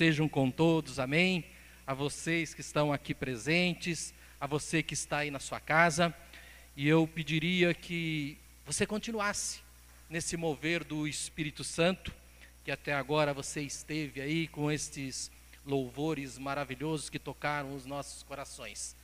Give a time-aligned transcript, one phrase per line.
[0.00, 1.44] Sejam com todos, amém.
[1.86, 6.14] A vocês que estão aqui presentes, a você que está aí na sua casa,
[6.74, 9.60] e eu pediria que você continuasse
[10.08, 12.14] nesse mover do Espírito Santo,
[12.64, 15.30] que até agora você esteve aí com estes
[15.66, 18.96] louvores maravilhosos que tocaram os nossos corações.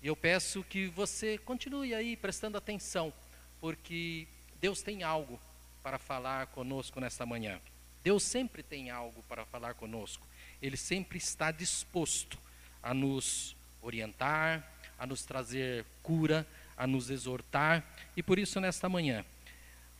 [0.00, 3.12] E eu peço que você continue aí prestando atenção,
[3.60, 4.28] porque
[4.60, 5.40] Deus tem algo
[5.82, 7.60] para falar conosco nesta manhã.
[8.04, 10.24] Deus sempre tem algo para falar conosco.
[10.64, 12.38] Ele sempre está disposto
[12.82, 14.66] a nos orientar,
[14.98, 17.84] a nos trazer cura, a nos exortar.
[18.16, 19.26] E por isso, nesta manhã,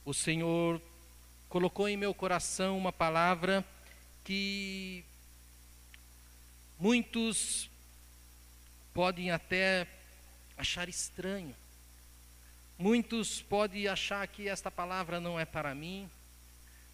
[0.07, 0.81] o Senhor
[1.51, 3.63] colocou em meu coração uma palavra
[4.25, 5.05] que
[6.79, 7.69] muitos
[8.95, 9.87] podem até
[10.57, 11.55] achar estranho.
[12.79, 16.09] Muitos podem achar que esta palavra não é para mim,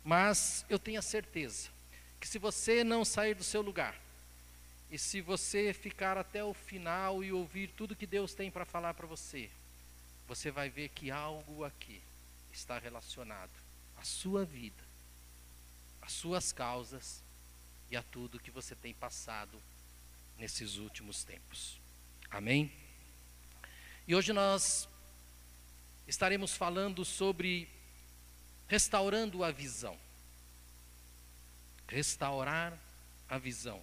[0.03, 1.71] mas eu tenho a certeza
[2.21, 3.99] que se você não sair do seu lugar,
[4.91, 8.93] e se você ficar até o final e ouvir tudo que Deus tem para falar
[8.93, 9.49] para você,
[10.29, 12.01] você vai ver que algo aqui
[12.53, 13.51] está relacionado
[13.97, 14.83] à sua vida,
[16.03, 17.23] às suas causas
[17.91, 19.61] e a tudo que você tem passado
[20.37, 21.79] nesses últimos tempos.
[22.29, 22.73] Amém?
[24.07, 24.89] E hoje nós
[26.07, 27.69] estaremos falando sobre
[28.67, 29.97] restaurando a visão.
[31.91, 32.79] Restaurar
[33.29, 33.83] a visão.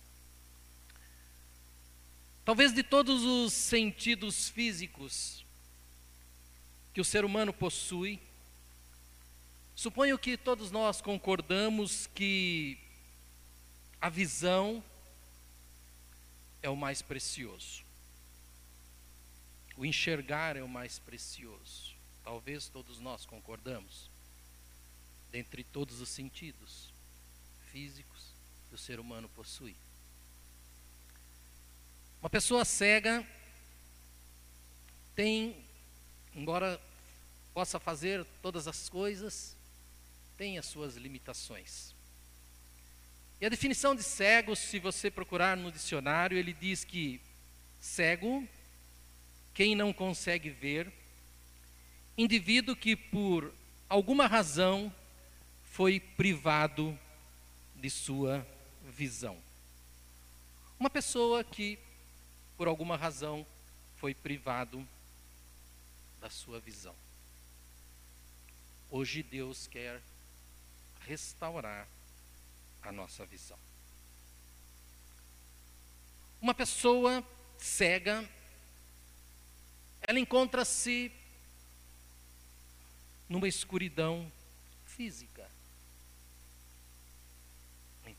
[2.46, 5.46] Talvez de todos os sentidos físicos
[6.94, 8.18] que o ser humano possui,
[9.76, 12.78] suponho que todos nós concordamos que
[14.00, 14.82] a visão
[16.64, 17.84] é o mais precioso.
[19.76, 21.94] O enxergar é o mais precioso.
[22.24, 24.10] Talvez todos nós concordamos.
[25.30, 26.96] Dentre todos os sentidos
[27.78, 28.34] físicos
[28.70, 29.76] que o ser humano possui.
[32.20, 33.24] Uma pessoa cega
[35.16, 35.56] tem,
[36.34, 36.82] embora
[37.54, 39.56] possa fazer todas as coisas,
[40.36, 41.94] tem as suas limitações.
[43.40, 47.22] E a definição de cego, se você procurar no dicionário, ele diz que
[47.80, 48.44] cego,
[49.54, 50.92] quem não consegue ver,
[52.18, 53.54] indivíduo que por
[53.88, 54.92] alguma razão
[55.74, 56.98] foi privado
[57.78, 58.46] de sua
[58.84, 59.38] visão.
[60.80, 61.80] Uma pessoa que
[62.58, 63.46] por alguma razão,
[63.98, 64.86] foi privado
[66.20, 66.96] da sua visão.
[68.90, 70.02] Hoje Deus quer
[71.02, 71.88] restaurar
[72.82, 73.60] a nossa visão.
[76.42, 77.24] Uma pessoa
[77.60, 78.28] cega,
[80.02, 81.12] ela encontra-se
[83.30, 84.32] numa escuridão
[84.86, 85.37] física.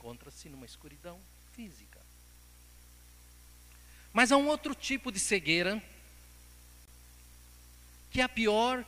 [0.09, 1.21] Encontra-se numa escuridão
[1.55, 2.01] física.
[4.11, 5.83] Mas há um outro tipo de cegueira
[8.11, 8.87] que é pior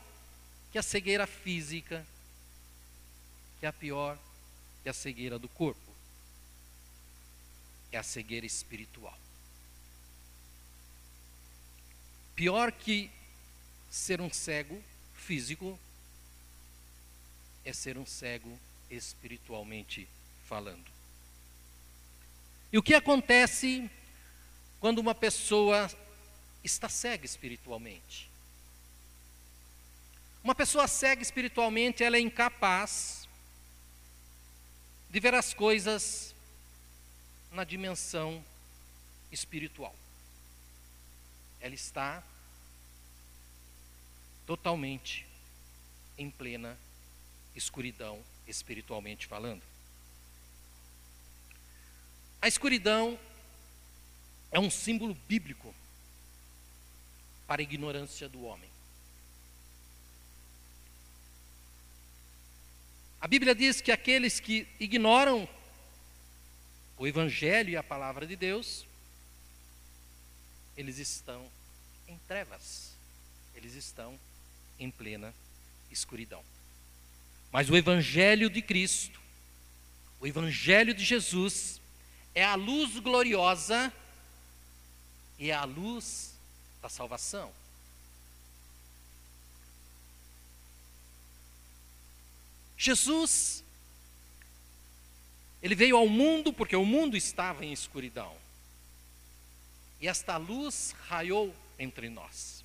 [0.73, 2.07] que a cegueira física,
[3.59, 4.19] que é pior
[4.83, 5.93] que a cegueira do corpo.
[7.93, 9.19] É a cegueira espiritual.
[12.35, 13.11] Pior que
[13.91, 14.83] ser um cego
[15.15, 15.79] físico
[17.63, 18.59] é ser um cego
[18.91, 20.09] espiritualmente
[20.47, 21.00] falando.
[22.73, 23.91] E o que acontece
[24.79, 25.91] quando uma pessoa
[26.63, 28.31] está cega espiritualmente.
[30.43, 33.29] Uma pessoa cega espiritualmente, ela é incapaz
[35.11, 36.35] de ver as coisas
[37.53, 38.43] na dimensão
[39.33, 39.95] espiritual.
[41.61, 42.23] Ela está
[44.47, 45.27] totalmente
[46.17, 46.79] em plena
[47.55, 49.63] escuridão, espiritualmente falando.
[52.43, 53.19] A escuridão
[54.51, 55.75] é um símbolo bíblico
[57.47, 58.71] para a ignorância do homem.
[63.21, 65.49] A Bíblia diz que aqueles que ignoram
[66.97, 68.87] o Evangelho e a palavra de Deus,
[70.77, 71.47] eles estão
[72.09, 72.93] em trevas,
[73.55, 74.19] eles estão
[74.79, 75.35] em plena
[75.91, 76.43] escuridão.
[77.53, 79.21] Mas o Evangelho de Cristo,
[80.21, 81.80] o Evangelho de Jesus,
[82.35, 83.93] é a luz gloriosa
[85.39, 86.35] e é a luz
[86.83, 87.53] da salvação.
[92.77, 93.63] Jesus,
[95.63, 98.35] ele veio ao mundo porque o mundo estava em escuridão.
[100.01, 102.65] E esta luz raiou entre nós.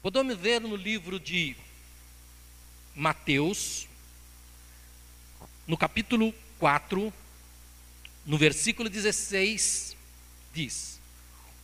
[0.00, 1.56] Podemos ver no livro de
[2.94, 3.88] Mateus,
[5.66, 7.12] no capítulo 4,
[8.24, 9.96] no versículo 16,
[10.52, 11.00] diz: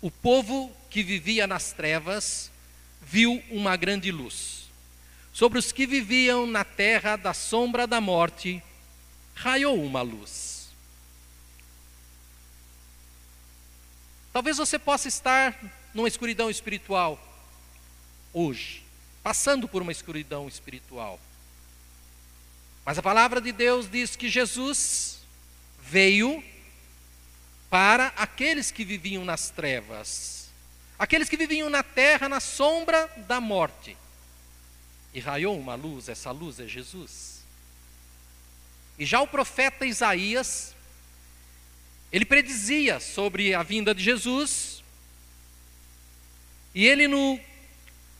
[0.01, 2.51] O povo que vivia nas trevas
[3.01, 4.69] viu uma grande luz.
[5.33, 8.63] Sobre os que viviam na terra da sombra da morte,
[9.35, 10.69] raiou uma luz.
[14.33, 15.59] Talvez você possa estar
[15.95, 17.25] numa escuridão espiritual
[18.33, 18.83] hoje,
[19.23, 21.21] passando por uma escuridão espiritual.
[22.85, 25.18] Mas a palavra de Deus diz que Jesus
[25.91, 26.43] veio
[27.71, 30.49] para aqueles que viviam nas trevas,
[30.99, 33.97] aqueles que viviam na terra, na sombra da morte.
[35.15, 37.43] E raiou uma luz, essa luz é Jesus.
[38.99, 40.75] E já o profeta Isaías,
[42.13, 44.83] ele predizia sobre a vinda de Jesus,
[46.75, 47.41] e ele no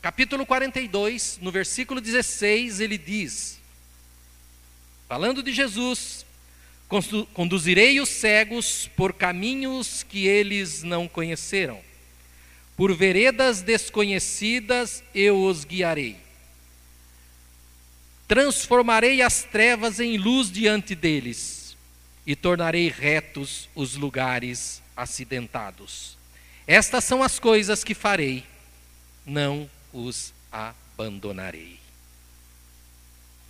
[0.01, 3.59] capítulo 42, no versículo 16, ele diz:
[5.07, 6.25] falando de Jesus,
[7.33, 11.79] conduzirei os cegos por caminhos que eles não conheceram,
[12.75, 16.17] por veredas desconhecidas eu os guiarei.
[18.27, 21.77] Transformarei as trevas em luz diante deles
[22.25, 26.17] e tornarei retos os lugares acidentados.
[26.65, 28.45] Estas são as coisas que farei,
[29.25, 31.79] não os abandonarei.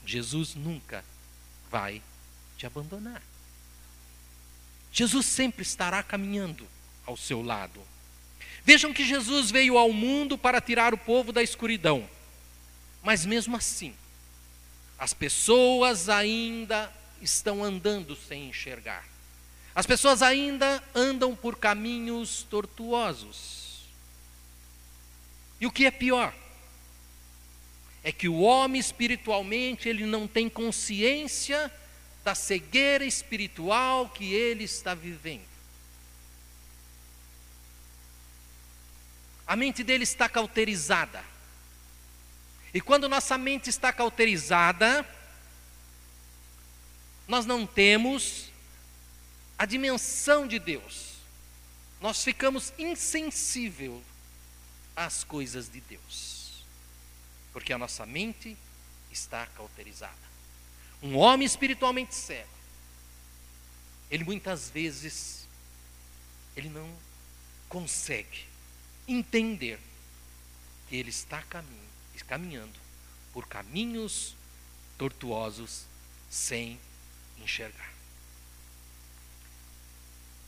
[0.05, 1.03] Jesus nunca
[1.69, 2.01] vai
[2.57, 3.21] te abandonar.
[4.91, 6.67] Jesus sempre estará caminhando
[7.05, 7.81] ao seu lado.
[8.63, 12.07] Vejam que Jesus veio ao mundo para tirar o povo da escuridão,
[13.01, 13.93] mas mesmo assim,
[14.97, 16.91] as pessoas ainda
[17.21, 19.07] estão andando sem enxergar.
[19.73, 23.87] As pessoas ainda andam por caminhos tortuosos.
[25.61, 26.33] E o que é pior?
[28.03, 31.71] É que o homem espiritualmente ele não tem consciência
[32.29, 35.49] da cegueira espiritual que ele está vivendo.
[39.47, 41.25] A mente dele está cauterizada.
[42.71, 45.03] E quando nossa mente está cauterizada,
[47.27, 48.51] nós não temos
[49.57, 51.13] a dimensão de Deus.
[51.99, 54.03] Nós ficamos insensível
[54.95, 56.63] às coisas de Deus.
[57.51, 58.55] Porque a nossa mente
[59.11, 60.28] está cauterizada
[61.01, 62.49] um homem espiritualmente cego,
[64.11, 65.47] ele muitas vezes
[66.55, 66.89] ele não
[67.67, 68.45] consegue
[69.07, 69.79] entender
[70.87, 71.43] que ele está
[72.27, 72.79] caminhando
[73.31, 74.35] por caminhos
[74.97, 75.85] tortuosos
[76.29, 76.79] sem
[77.41, 77.93] enxergar.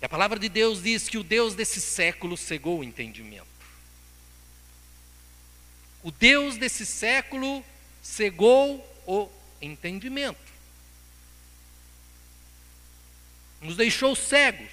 [0.02, 3.46] E a palavra de Deus diz que o Deus desse século cegou o entendimento.
[6.04, 7.64] O Deus desse século
[8.02, 9.30] cegou o
[9.62, 10.52] entendimento.
[13.62, 14.70] Nos deixou cegos,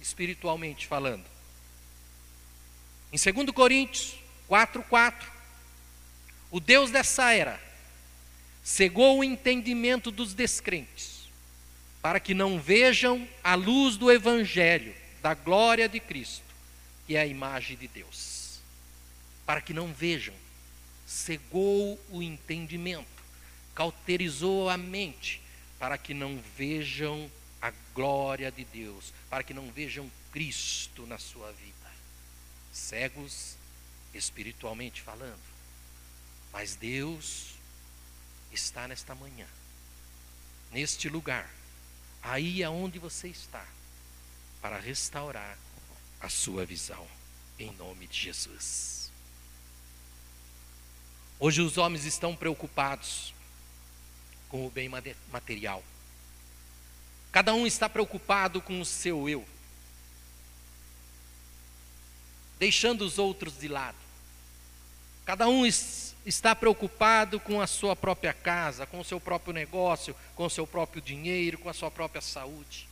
[0.00, 1.24] espiritualmente falando.
[3.12, 4.14] Em 2 Coríntios
[4.48, 5.14] 4,4,
[6.50, 7.60] o Deus dessa era
[8.62, 11.28] cegou o entendimento dos descrentes,
[12.00, 16.44] para que não vejam a luz do Evangelho, da glória de Cristo,
[17.06, 18.60] que é a imagem de Deus.
[19.44, 20.34] Para que não vejam,
[21.06, 23.11] cegou o entendimento
[23.74, 25.40] cauterizou a mente
[25.78, 27.30] para que não vejam
[27.60, 31.72] a glória de Deus, para que não vejam Cristo na sua vida.
[32.72, 33.56] Cegos
[34.14, 35.40] espiritualmente falando.
[36.52, 37.54] Mas Deus
[38.52, 39.46] está nesta manhã,
[40.70, 41.50] neste lugar,
[42.22, 43.66] aí aonde você está,
[44.60, 45.58] para restaurar
[46.20, 47.06] a sua visão,
[47.58, 49.10] em nome de Jesus.
[51.40, 53.34] Hoje os homens estão preocupados
[54.52, 54.88] com o bem
[55.32, 55.82] material.
[57.32, 59.44] Cada um está preocupado com o seu eu,
[62.58, 63.96] deixando os outros de lado.
[65.24, 70.44] Cada um está preocupado com a sua própria casa, com o seu próprio negócio, com
[70.44, 72.86] o seu próprio dinheiro, com a sua própria saúde.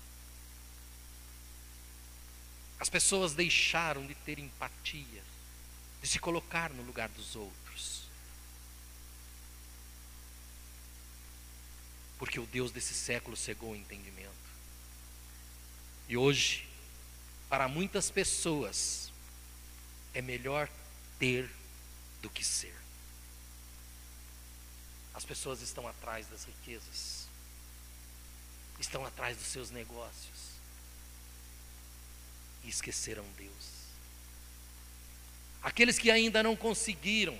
[2.78, 5.22] As pessoas deixaram de ter empatia,
[6.00, 7.59] de se colocar no lugar dos outros.
[12.20, 14.28] Porque o Deus desse século cegou o entendimento.
[16.06, 16.68] E hoje,
[17.48, 19.10] para muitas pessoas,
[20.12, 20.68] é melhor
[21.18, 21.50] ter
[22.20, 22.74] do que ser.
[25.14, 27.26] As pessoas estão atrás das riquezas,
[28.78, 30.50] estão atrás dos seus negócios
[32.64, 33.80] e esqueceram Deus.
[35.62, 37.38] Aqueles que ainda não conseguiram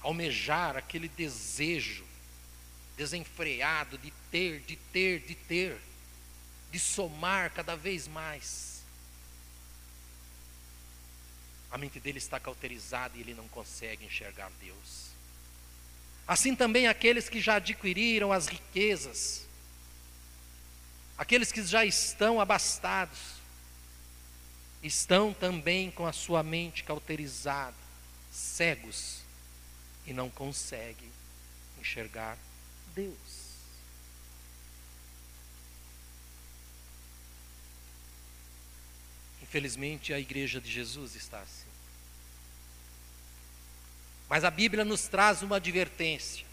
[0.00, 2.08] almejar aquele desejo
[3.00, 5.80] desenfreado de ter, de ter, de ter.
[6.70, 8.82] de somar cada vez mais.
[11.70, 15.06] A mente dele está cauterizada e ele não consegue enxergar Deus.
[16.28, 19.46] Assim também aqueles que já adquiriram as riquezas,
[21.18, 23.18] aqueles que já estão abastados,
[24.80, 27.74] estão também com a sua mente cauterizada,
[28.30, 29.22] cegos,
[30.06, 31.10] e não conseguem
[31.80, 32.38] enxergar
[32.94, 33.40] Deus.
[39.42, 41.66] Infelizmente, a igreja de Jesus está assim.
[44.28, 46.46] Mas a Bíblia nos traz uma advertência.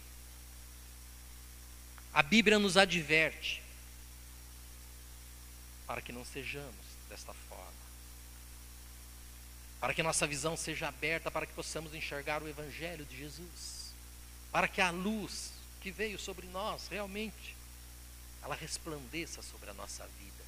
[2.12, 3.62] A Bíblia nos adverte
[5.86, 6.74] para que não sejamos
[7.08, 7.72] desta forma.
[9.80, 13.92] Para que nossa visão seja aberta, para que possamos enxergar o Evangelho de Jesus.
[14.50, 17.56] Para que a luz que veio sobre nós realmente
[18.42, 20.44] ela resplandeça sobre a nossa vida.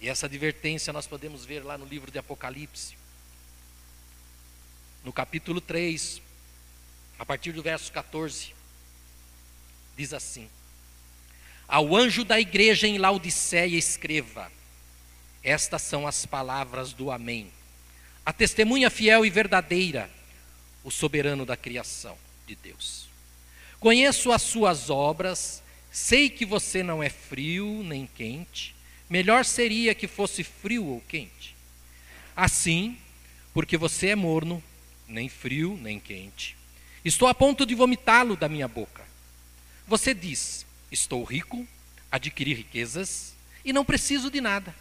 [0.00, 2.96] E essa advertência nós podemos ver lá no livro de Apocalipse,
[5.02, 6.20] no capítulo 3,
[7.18, 8.54] a partir do verso 14,
[9.96, 10.48] diz assim:
[11.66, 14.50] Ao anjo da igreja em Laodiceia escreva:
[15.42, 17.50] Estas são as palavras do Amém,
[18.24, 20.10] a testemunha fiel e verdadeira,
[20.82, 23.08] o soberano da criação de Deus.
[23.80, 28.74] Conheço as suas obras, sei que você não é frio nem quente.
[29.08, 31.54] Melhor seria que fosse frio ou quente.
[32.34, 32.96] Assim,
[33.52, 34.62] porque você é morno,
[35.06, 36.56] nem frio, nem quente.
[37.04, 39.04] Estou a ponto de vomitá-lo da minha boca.
[39.86, 41.66] Você diz: Estou rico,
[42.10, 43.34] adquiri riquezas
[43.64, 44.74] e não preciso de nada.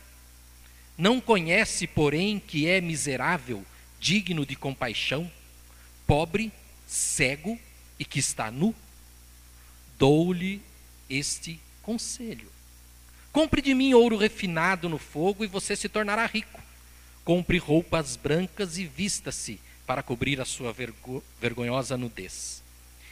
[0.97, 3.65] Não conhece, porém, que é miserável,
[3.99, 5.29] digno de compaixão,
[6.05, 6.51] pobre,
[6.87, 7.59] cego
[7.97, 8.73] e que está nu?
[9.97, 10.61] Dou-lhe
[11.09, 12.53] este conselho
[13.33, 16.61] Compre de mim ouro refinado no fogo e você se tornará rico.
[17.25, 22.61] Compre roupas brancas e vista-se para cobrir a sua vergo vergonhosa nudez.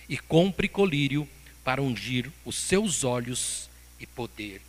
[0.07, 1.27] E compre colírio
[1.63, 3.67] para ungir os seus olhos
[3.99, 4.61] e poder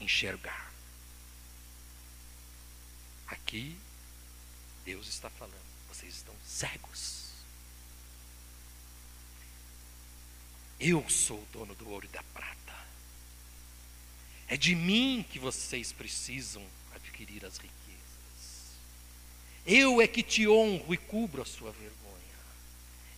[0.00, 0.72] enxergar.
[3.28, 3.76] Aqui,
[4.84, 5.54] Deus está falando,
[5.88, 6.95] vocês estão cegos.
[10.78, 12.56] Eu sou o dono do ouro e da prata.
[14.48, 16.62] É de mim que vocês precisam
[16.94, 17.76] adquirir as riquezas.
[19.66, 21.96] Eu é que te honro e cubro a sua vergonha.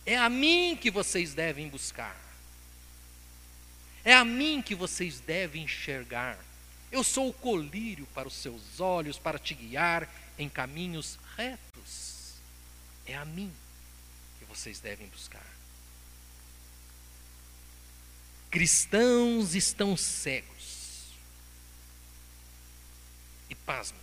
[0.05, 2.17] É a mim que vocês devem buscar.
[4.03, 6.39] É a mim que vocês devem enxergar.
[6.91, 12.33] Eu sou o colírio para os seus olhos, para te guiar em caminhos retos.
[13.05, 13.51] É a mim
[14.39, 15.45] que vocês devem buscar.
[18.49, 21.13] Cristãos estão cegos
[23.49, 23.97] e pasmo.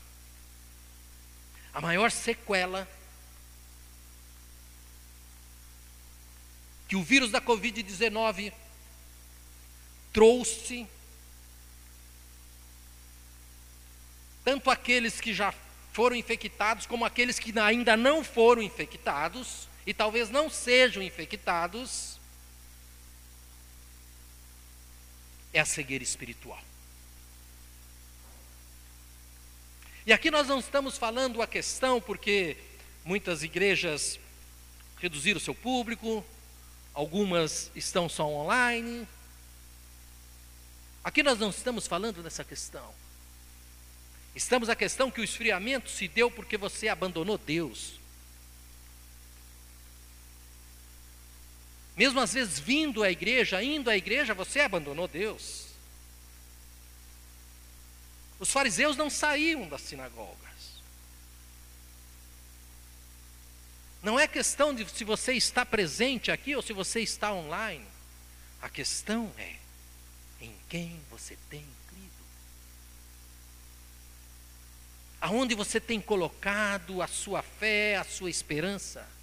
[1.75, 2.89] A maior sequela
[6.89, 8.53] que o vírus da Covid-19
[10.13, 10.87] trouxe,
[14.45, 15.53] tanto aqueles que já
[15.93, 22.16] foram infectados, como aqueles que ainda não foram infectados, e talvez não sejam infectados,
[25.57, 26.63] é a cegueira espiritual.
[30.05, 32.57] E aqui nós não estamos falando a questão porque
[33.05, 34.21] muitas igrejas
[35.01, 36.25] reduziram seu público,
[36.93, 39.09] algumas estão só online.
[41.03, 42.95] Aqui nós não estamos falando dessa questão.
[44.35, 47.99] Estamos a questão que o esfriamento se deu porque você abandonou Deus.
[51.97, 55.67] Mesmo às vezes vindo à igreja, indo à igreja, você abandonou Deus.
[58.39, 60.37] Os fariseus não saíam das sinagogas.
[64.03, 67.87] Não é questão de se você está presente aqui ou se você está online.
[68.61, 69.57] A questão é
[70.41, 72.13] em quem você tem crido.
[75.21, 79.16] Aonde você tem colocado a sua fé, a sua esperança.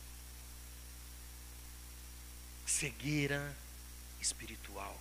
[2.65, 3.55] Cegueira
[4.21, 4.99] espiritual.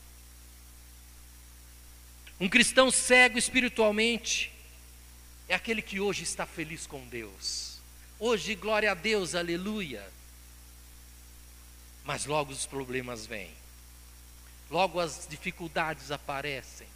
[2.40, 4.52] Um cristão cego espiritualmente
[5.48, 7.78] é aquele que hoje está feliz com Deus.
[8.18, 10.08] Hoje, glória a Deus, aleluia.
[12.04, 13.52] Mas logo os problemas vêm.
[14.70, 16.86] Logo as dificuldades aparecem.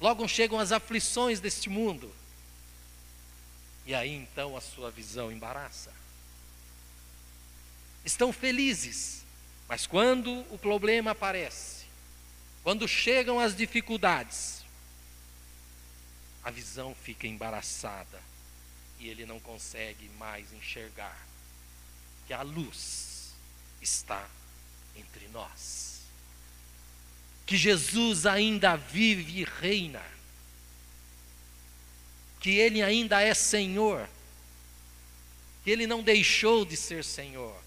[0.00, 2.12] Logo chegam as aflições deste mundo.
[3.86, 5.92] E aí então a sua visão embaraça.
[8.04, 9.22] Estão felizes,
[9.68, 11.84] mas quando o problema aparece,
[12.62, 14.64] quando chegam as dificuldades,
[16.44, 18.20] a visão fica embaraçada
[18.98, 21.16] e ele não consegue mais enxergar
[22.26, 23.32] que a luz
[23.80, 24.28] está
[24.96, 26.00] entre nós.
[27.46, 30.02] Que Jesus ainda vive e reina.
[32.40, 34.08] Que ele ainda é Senhor.
[35.64, 37.61] Que ele não deixou de ser Senhor.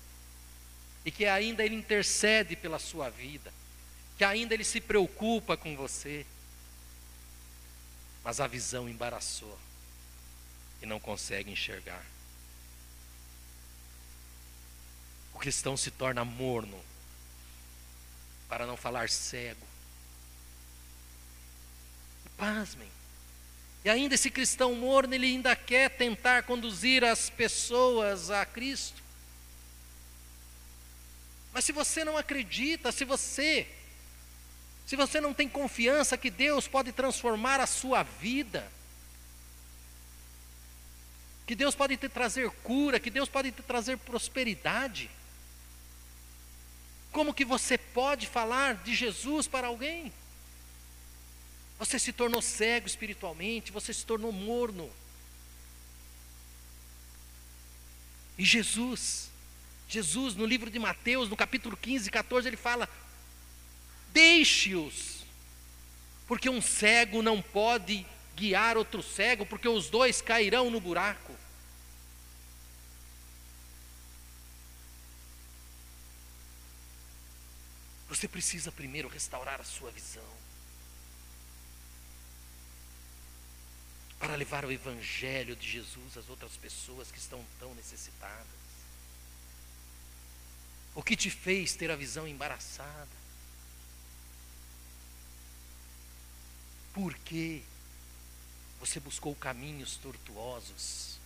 [1.06, 3.54] E que ainda ele intercede pela sua vida.
[4.18, 6.26] Que ainda ele se preocupa com você.
[8.24, 9.58] Mas a visão embaraçou
[10.82, 12.04] e não consegue enxergar.
[15.34, 16.80] O cristão se torna morno,
[18.48, 19.66] para não falar cego.
[22.38, 22.90] Pasmem.
[23.84, 29.04] E ainda esse cristão morno, ele ainda quer tentar conduzir as pessoas a Cristo.
[31.56, 33.66] Mas se você não acredita, se você
[34.86, 38.70] se você não tem confiança que Deus pode transformar a sua vida,
[41.48, 45.10] que Deus pode te trazer cura, que Deus pode te trazer prosperidade,
[47.14, 50.12] como que você pode falar de Jesus para alguém?
[51.80, 54.92] Você se tornou cego espiritualmente, você se tornou morno.
[58.38, 59.30] E Jesus,
[59.88, 62.90] Jesus no livro de Mateus, no capítulo 15, 14, ele fala:
[64.12, 65.24] Deixe-os,
[66.28, 71.36] porque um cego não pode guiar outro cego, porque os dois cairão no buraco.
[78.10, 80.24] Você precisa primeiro restaurar a sua visão.
[84.18, 88.65] Para levar o Evangelho de Jesus às outras pessoas que estão tão necessitadas.
[90.96, 93.26] O que te fez ter a visão embaraçada?
[96.94, 97.62] Por que
[98.80, 101.20] você buscou caminhos tortuosos?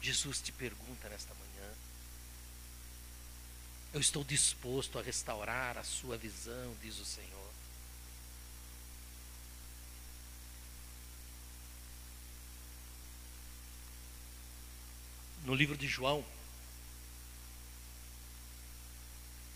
[0.00, 1.74] Jesus te pergunta nesta manhã.
[3.92, 7.52] Eu estou disposto a restaurar a sua visão, diz o Senhor.
[15.44, 16.24] No livro de João,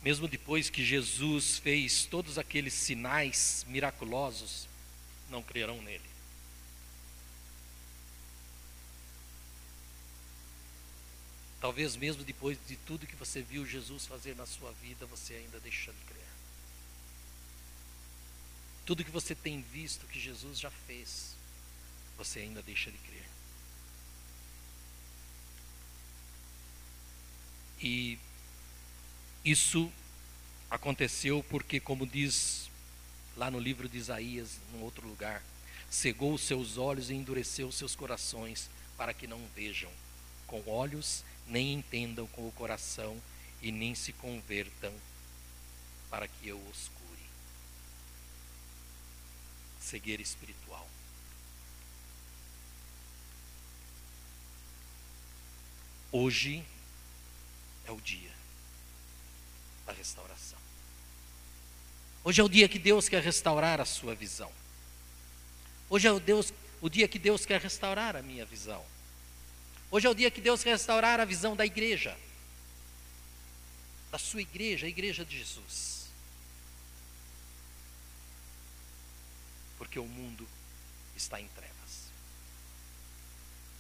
[0.03, 4.69] mesmo depois que Jesus fez todos aqueles sinais miraculosos,
[5.31, 6.12] não crerão nele.
[11.61, 15.61] Talvez mesmo depois de tudo que você viu Jesus fazer na sua vida, você ainda
[15.61, 16.23] deixa de crer.
[18.85, 21.37] Tudo que você tem visto que Jesus já fez,
[22.19, 23.25] você ainda deixa de crer.
[27.81, 28.19] E
[29.44, 29.90] isso
[30.70, 32.70] aconteceu porque, como diz
[33.37, 35.42] lá no livro de Isaías, num outro lugar,
[35.90, 39.90] cegou os seus olhos e endureceu os seus corações para que não vejam
[40.46, 43.20] com olhos, nem entendam com o coração
[43.61, 44.92] e nem se convertam
[46.09, 47.22] para que eu os cure.
[49.81, 50.88] Cegueira espiritual.
[56.12, 56.64] Hoje
[57.87, 58.32] é o dia
[59.87, 60.59] da restauração.
[62.25, 64.53] Hoje é o dia que Deus quer restaurar a sua visão.
[65.90, 68.85] Hoje é o, Deus, o dia que Deus quer restaurar a minha visão.
[69.90, 72.16] Hoje é o dia que Deus quer restaurar a visão da igreja.
[74.11, 76.07] Da sua igreja, a igreja de Jesus.
[79.77, 80.49] Porque o mundo
[81.16, 82.09] está em trevas.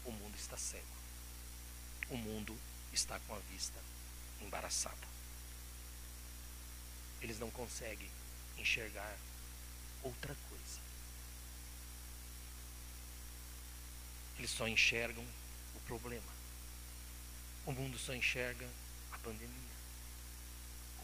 [0.04, 0.84] O mundo está cego.
[2.10, 2.56] O mundo
[2.92, 3.78] está com a vista
[4.42, 5.11] embaraçada
[7.22, 8.10] eles não conseguem
[8.58, 9.16] enxergar
[10.02, 10.80] outra coisa.
[14.38, 15.24] Eles só enxergam
[15.76, 16.32] o problema.
[17.64, 18.68] O mundo só enxerga
[19.12, 19.72] a pandemia.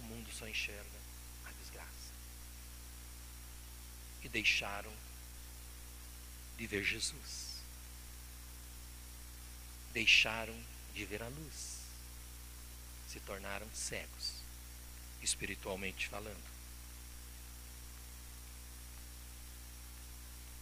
[0.01, 0.99] O mundo só enxerga
[1.47, 2.13] a desgraça.
[4.23, 4.93] E deixaram
[6.57, 7.59] de ver Jesus.
[9.93, 10.59] Deixaram
[10.95, 11.79] de ver a luz.
[13.09, 14.48] Se tornaram cegos
[15.23, 16.43] espiritualmente falando.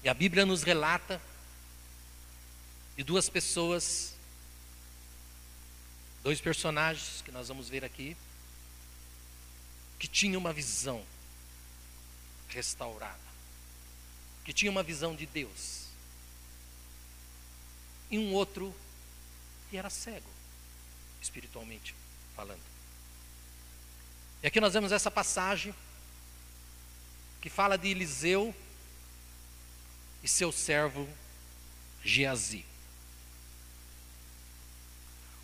[0.02, 1.20] E a Bíblia nos relata
[2.96, 4.14] de duas pessoas,
[6.22, 8.16] dois personagens que nós vamos ver aqui,
[9.98, 11.04] que tinham uma visão
[12.48, 13.18] restaurada,
[14.44, 15.86] que tinha uma visão de Deus,
[18.10, 18.74] e um outro
[19.68, 20.30] que era cego,
[21.20, 21.94] espiritualmente
[22.34, 22.75] falando.
[24.46, 25.74] E aqui nós vemos essa passagem
[27.40, 28.54] que fala de Eliseu
[30.22, 31.08] e seu servo
[32.04, 32.64] Geazi.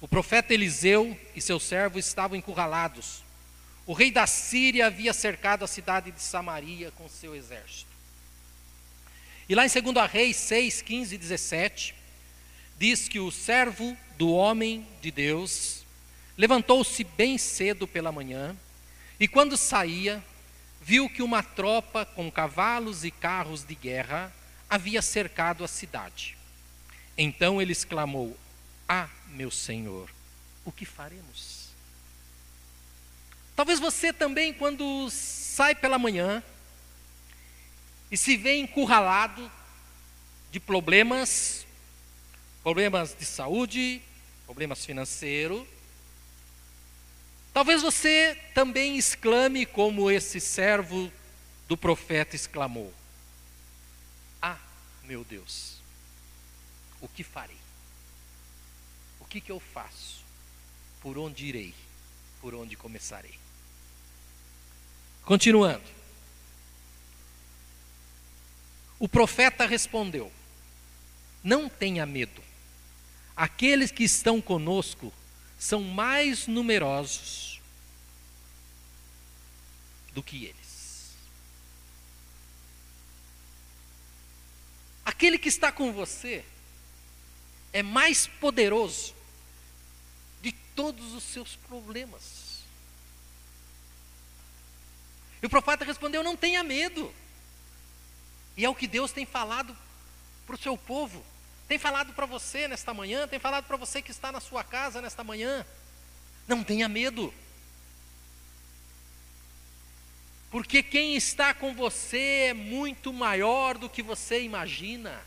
[0.01, 3.25] O profeta Eliseu e seu servo estavam encurralados.
[3.87, 7.91] O rei da Síria havia cercado a cidade de Samaria com seu exército.
[9.49, 11.95] E lá em 2 Reis 6, 15 e 17,
[12.79, 15.85] diz que o servo do homem de Deus
[16.39, 18.57] levantou-se bem cedo pela manhã
[19.23, 20.21] e, quando saía,
[20.81, 24.33] viu que uma tropa com cavalos e carros de guerra
[24.69, 26.37] havia cercado a cidade.
[27.17, 28.37] Então ele exclamou:
[28.89, 30.11] Ah, meu Senhor,
[30.65, 31.69] o que faremos?
[33.55, 36.43] Talvez você também, quando sai pela manhã
[38.11, 39.49] e se vê encurralado
[40.51, 41.65] de problemas,
[42.61, 44.03] problemas de saúde,
[44.47, 45.65] problemas financeiros.
[47.53, 51.13] Talvez você também exclame como esse servo
[51.69, 52.93] do profeta exclamou:
[54.41, 54.59] Ah,
[55.05, 55.77] meu Deus,
[57.01, 57.57] o que farei?
[59.21, 60.23] O que, que eu faço?
[61.01, 61.75] Por onde irei?
[62.41, 63.39] Por onde começarei?
[65.25, 65.85] Continuando.
[68.99, 70.33] O profeta respondeu:
[71.45, 72.43] Não tenha medo
[73.37, 75.13] aqueles que estão conosco
[75.63, 77.61] são mais numerosos
[80.13, 81.13] do que eles.
[85.05, 86.45] Aquele que está com você
[87.73, 89.15] é mais poderoso
[90.43, 92.65] de todos os seus problemas.
[95.41, 97.15] E o profeta respondeu: Não tenha medo.
[98.57, 99.77] E é o que Deus tem falado
[100.45, 101.25] para o seu povo.
[101.73, 105.01] Tem falado para você nesta manhã, tem falado para você que está na sua casa
[105.01, 105.65] nesta manhã.
[106.47, 107.33] Não tenha medo.
[110.51, 115.19] Porque quem está com você é muito maior do que você imagina.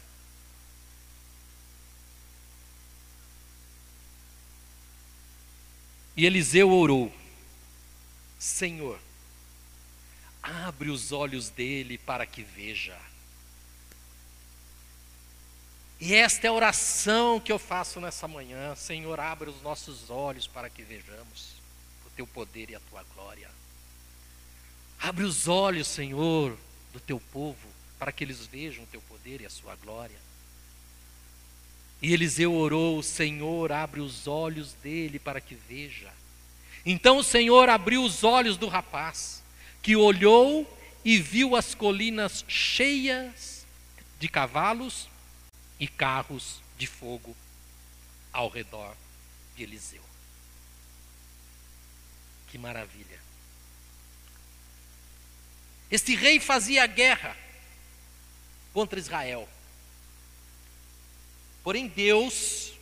[6.15, 7.11] E Eliseu orou:
[8.37, 8.99] Senhor,
[10.43, 12.95] abre os olhos dele para que veja.
[15.99, 18.75] E esta é a oração que eu faço nessa manhã.
[18.75, 21.55] Senhor, abre os nossos olhos para que vejamos
[22.05, 23.49] o teu poder e a tua glória.
[24.99, 26.57] Abre os olhos, Senhor,
[26.91, 30.17] do teu povo, para que eles vejam o teu poder e a sua glória.
[32.01, 36.11] E Eliseu orou: Senhor, abre os olhos dele para que veja.
[36.85, 39.41] Então o Senhor abriu os olhos do rapaz,
[39.81, 40.67] que olhou
[41.03, 43.65] e viu as colinas cheias
[44.19, 45.07] de cavalos
[45.79, 47.35] e carros de fogo
[48.31, 48.95] ao redor
[49.55, 50.03] de Eliseu.
[52.47, 53.19] Que maravilha!
[55.89, 57.37] Este rei fazia guerra
[58.73, 59.47] contra Israel.
[61.63, 62.73] Porém, Deus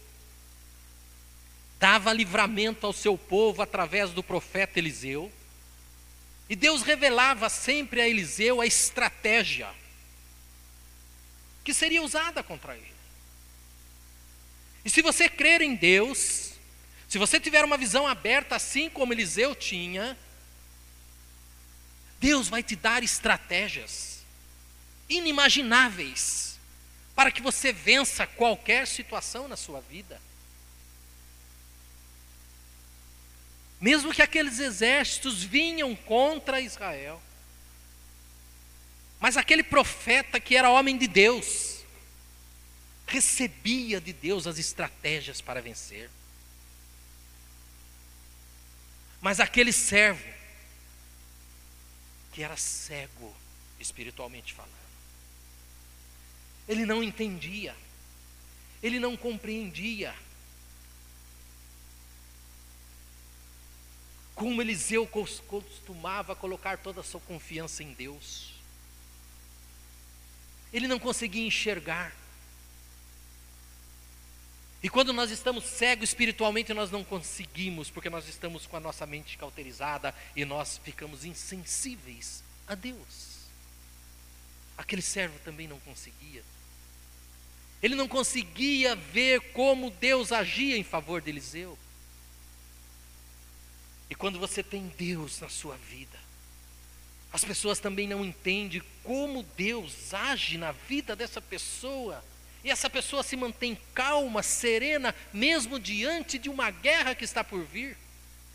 [1.79, 5.31] dava livramento ao seu povo através do profeta Eliseu.
[6.49, 9.69] E Deus revelava sempre a Eliseu a estratégia
[11.63, 12.93] que seria usada contra ele.
[14.83, 16.53] E se você crer em Deus,
[17.07, 20.17] se você tiver uma visão aberta, assim como Eliseu tinha,
[22.19, 24.23] Deus vai te dar estratégias
[25.09, 26.57] inimagináveis
[27.15, 30.19] para que você vença qualquer situação na sua vida.
[33.79, 37.21] Mesmo que aqueles exércitos vinham contra Israel,
[39.23, 41.85] mas aquele profeta que era homem de Deus,
[43.07, 46.09] recebia de Deus as estratégias para vencer.
[49.21, 50.27] Mas aquele servo,
[52.33, 53.33] que era cego,
[53.79, 54.73] espiritualmente falando,
[56.67, 57.73] ele não entendia,
[58.81, 60.13] ele não compreendia.
[64.35, 68.52] Como Eliseu costumava colocar toda a sua confiança em Deus
[70.73, 72.11] ele não conseguia enxergar.
[74.81, 79.05] E quando nós estamos cegos espiritualmente, nós não conseguimos, porque nós estamos com a nossa
[79.05, 83.33] mente cauterizada e nós ficamos insensíveis a Deus.
[84.77, 86.43] Aquele servo também não conseguia.
[87.81, 91.77] Ele não conseguia ver como Deus agia em favor de Eliseu.
[94.09, 96.22] E quando você tem Deus na sua vida,
[97.33, 102.23] as pessoas também não entendem como Deus age na vida dessa pessoa.
[102.63, 107.65] E essa pessoa se mantém calma, serena, mesmo diante de uma guerra que está por
[107.65, 107.97] vir,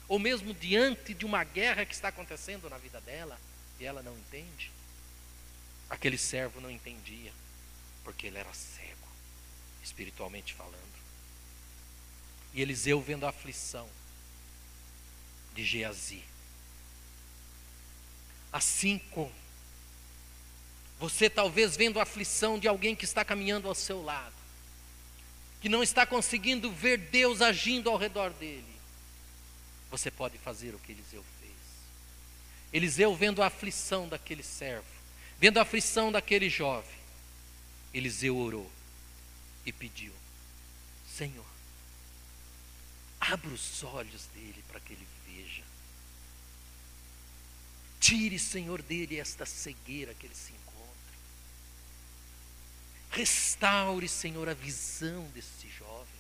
[0.07, 3.39] ou mesmo diante de uma guerra que está acontecendo na vida dela,
[3.81, 4.71] e ela não entende.
[5.91, 7.33] Aquele servo não entendia,
[8.05, 9.09] porque ele era cego,
[9.83, 10.79] espiritualmente falando.
[12.55, 13.89] E Eliseu vendo a aflição
[15.53, 16.23] de Geazi.
[18.53, 19.33] Assim como
[20.99, 24.35] você talvez vendo a aflição de alguém que está caminhando ao seu lado,
[25.61, 28.65] que não está conseguindo ver Deus agindo ao redor dele,
[29.91, 31.53] você pode fazer o que Eliseu fez.
[32.73, 34.87] Eliseu vendo a aflição daquele servo,
[35.39, 36.99] vendo a aflição daquele jovem,
[37.93, 38.71] Eliseu orou
[39.65, 40.13] e pediu:
[41.17, 41.47] Senhor,
[43.21, 45.08] abra os olhos dele para que ele.
[48.01, 50.89] Tire, Senhor, dele esta cegueira que ele se encontra.
[53.11, 56.19] Restaure, Senhor, a visão desse jovem.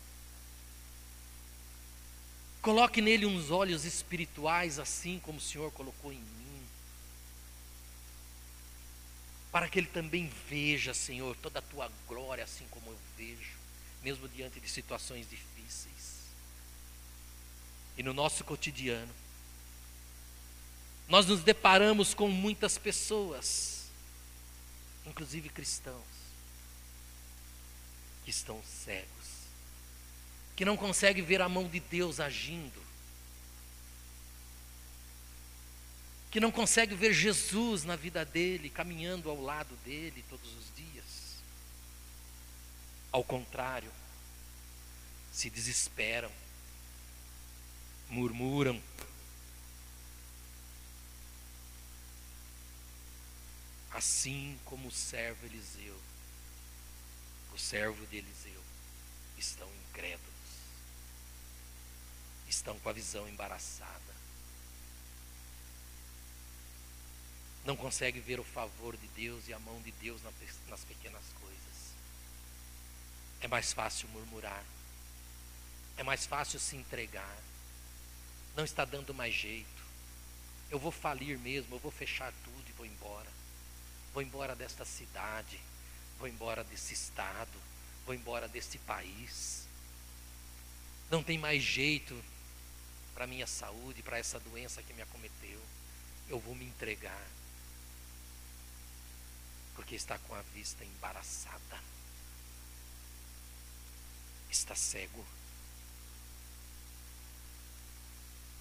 [2.60, 6.66] Coloque nele uns olhos espirituais, assim como o Senhor colocou em mim.
[9.52, 13.56] Para que ele também veja, Senhor, toda a tua glória, assim como eu vejo,
[14.02, 16.18] mesmo diante de situações difíceis.
[17.96, 19.12] E no nosso cotidiano,
[21.08, 23.86] nós nos deparamos com muitas pessoas,
[25.06, 26.04] inclusive cristãos,
[28.24, 29.08] que estão cegos,
[30.54, 32.82] que não conseguem ver a mão de Deus agindo,
[36.30, 41.38] que não conseguem ver Jesus na vida dele, caminhando ao lado dele todos os dias.
[43.10, 43.90] Ao contrário,
[45.32, 46.30] se desesperam,
[48.10, 48.78] murmuram,
[53.98, 56.00] assim como o servo Eliseu,
[57.52, 58.62] o servo de Eliseu,
[59.36, 60.22] estão incrédulos,
[62.48, 64.14] estão com a visão embaraçada,
[67.64, 70.22] não conseguem ver o favor de Deus e a mão de Deus
[70.68, 71.58] nas pequenas coisas.
[73.40, 74.64] É mais fácil murmurar,
[75.96, 77.36] é mais fácil se entregar,
[78.56, 79.82] não está dando mais jeito.
[80.70, 83.38] Eu vou falir mesmo, eu vou fechar tudo e vou embora.
[84.12, 85.60] Vou embora desta cidade,
[86.18, 87.58] vou embora desse estado,
[88.04, 89.66] vou embora deste país.
[91.10, 92.20] Não tem mais jeito
[93.14, 95.60] para minha saúde, para essa doença que me acometeu.
[96.28, 97.26] Eu vou me entregar.
[99.74, 101.80] Porque está com a vista embaraçada.
[104.50, 105.24] Está cego.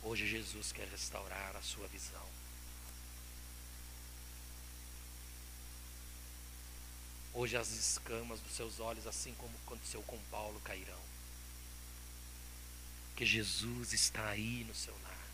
[0.03, 2.25] Hoje Jesus quer restaurar a sua visão.
[7.39, 10.99] Hoje as escamas dos seus olhos, assim como aconteceu com Paulo, cairão.
[13.15, 15.27] Que Jesus está aí no seu lar.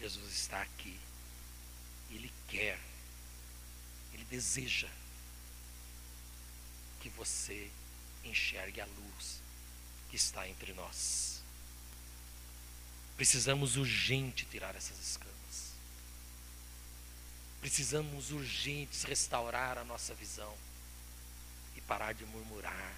[0.00, 0.98] Jesus está aqui.
[2.10, 2.76] Ele quer,
[4.12, 4.88] ele deseja
[7.00, 7.70] que você
[8.24, 9.40] enxergue a luz
[10.10, 11.40] que está entre nós.
[13.16, 15.72] Precisamos urgente tirar essas escamas.
[17.60, 20.52] Precisamos urgentes restaurar a nossa visão
[21.82, 22.94] parar de murmurar,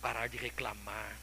[0.00, 1.16] parar de reclamar,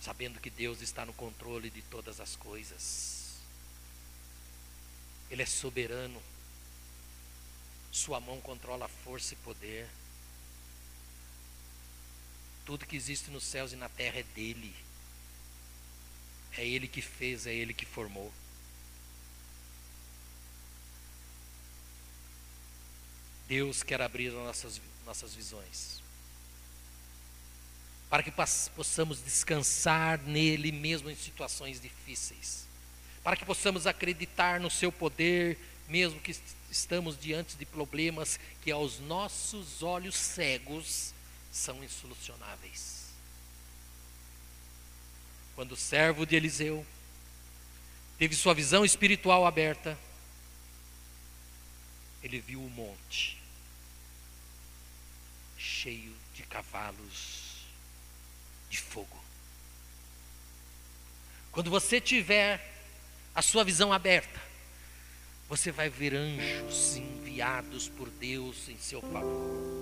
[0.00, 3.40] sabendo que Deus está no controle de todas as coisas.
[5.30, 6.22] Ele é soberano,
[7.90, 9.88] Sua mão controla força e poder.
[12.66, 14.74] Tudo que existe nos céus e na terra é dele.
[16.58, 18.30] É Ele que fez, é Ele que formou.
[23.48, 26.02] Deus quer abrir nossas, nossas visões.
[28.10, 28.32] Para que
[28.74, 32.66] possamos descansar nele mesmo em situações difíceis.
[33.22, 36.36] Para que possamos acreditar no seu poder, mesmo que
[36.70, 41.12] estamos diante de problemas que aos nossos olhos cegos
[41.52, 43.06] são insolucionáveis.
[45.54, 46.86] Quando o servo de Eliseu
[48.18, 49.98] teve sua visão espiritual aberta,
[52.22, 53.35] ele viu o monte
[55.66, 57.66] cheio de cavalos
[58.70, 59.18] de fogo.
[61.50, 62.60] Quando você tiver
[63.34, 64.40] a sua visão aberta,
[65.48, 69.76] você vai ver anjos enviados por Deus em seu favor.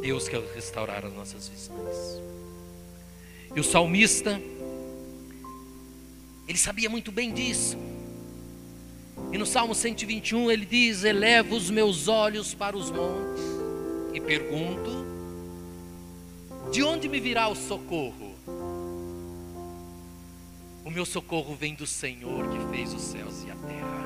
[0.00, 1.96] Deus quer restaurar as nossas visões.
[3.54, 4.40] E o salmista,
[6.46, 7.76] ele sabia muito bem disso.
[9.32, 13.44] E no Salmo 121 ele diz: Eleva os meus olhos para os montes
[14.12, 14.90] e pergunto:
[16.72, 18.34] De onde me virá o socorro?
[20.84, 24.00] O meu socorro vem do Senhor que fez os céus e a terra.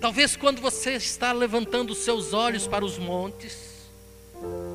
[0.00, 3.88] Talvez quando você está levantando os seus olhos para os montes,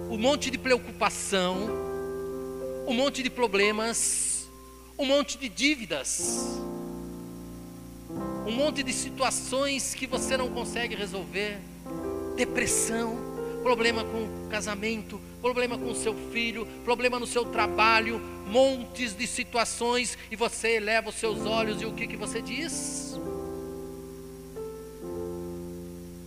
[0.09, 1.69] o monte de preocupação,
[2.87, 4.49] um monte de problemas,
[4.97, 6.57] um monte de dívidas,
[8.47, 11.57] um monte de situações que você não consegue resolver,
[12.37, 13.17] depressão,
[13.61, 20.37] problema com casamento, problema com seu filho, problema no seu trabalho, montes de situações, e
[20.37, 23.19] você eleva os seus olhos e o que, que você diz?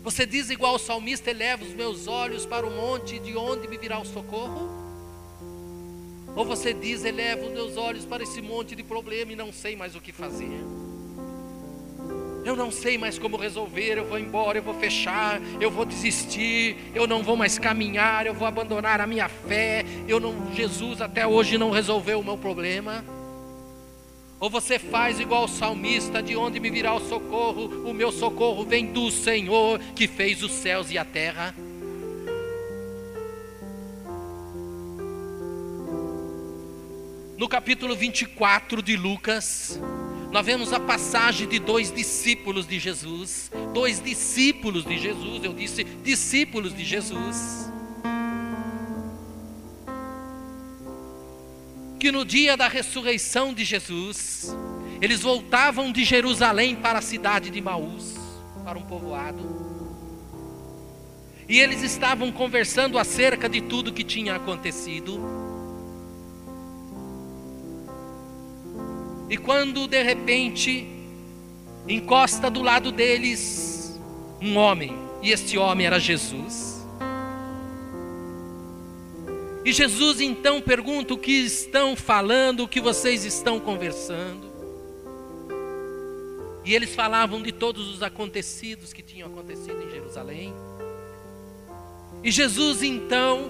[0.02, 3.78] Você diz igual o salmista: eleva os meus olhos para o monte, de onde me
[3.78, 4.68] virá o socorro?
[6.36, 9.74] Ou você diz: eleva os meus olhos para esse monte de problema e não sei
[9.74, 10.79] mais o que fazer?
[12.50, 16.76] Eu não sei mais como resolver, eu vou embora, eu vou fechar, eu vou desistir,
[16.92, 19.84] eu não vou mais caminhar, eu vou abandonar a minha fé.
[20.08, 23.04] Eu não, Jesus até hoje não resolveu o meu problema.
[24.40, 27.88] Ou você faz igual o salmista, de onde me virá o socorro?
[27.88, 31.54] O meu socorro vem do Senhor que fez os céus e a terra.
[37.38, 39.80] No capítulo 24 de Lucas,
[40.30, 45.82] nós vemos a passagem de dois discípulos de Jesus, dois discípulos de Jesus, eu disse
[45.82, 47.68] discípulos de Jesus,
[51.98, 54.56] que no dia da ressurreição de Jesus,
[55.02, 58.14] eles voltavam de Jerusalém para a cidade de Maús,
[58.64, 59.68] para um povoado,
[61.48, 65.39] e eles estavam conversando acerca de tudo que tinha acontecido.
[69.30, 70.86] E quando de repente
[71.86, 73.96] encosta do lado deles
[74.42, 76.84] um homem, e este homem era Jesus.
[79.64, 84.50] E Jesus então pergunta o que estão falando, o que vocês estão conversando.
[86.64, 90.52] E eles falavam de todos os acontecidos que tinham acontecido em Jerusalém.
[92.24, 93.48] E Jesus então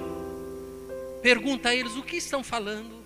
[1.22, 3.00] pergunta a eles o que estão falando.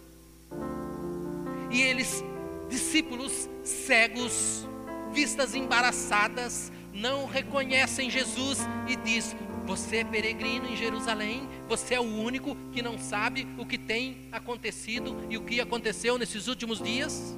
[1.71, 2.25] E eles
[2.69, 4.67] discípulos cegos,
[5.13, 9.35] vistas embaraçadas, não reconhecem Jesus e diz:
[9.67, 14.29] Você é peregrino em Jerusalém, você é o único que não sabe o que tem
[14.31, 17.37] acontecido e o que aconteceu nesses últimos dias?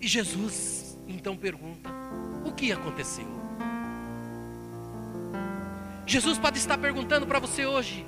[0.00, 1.90] E Jesus então pergunta:
[2.44, 3.26] O que aconteceu?
[6.06, 8.06] Jesus pode estar perguntando para você hoje: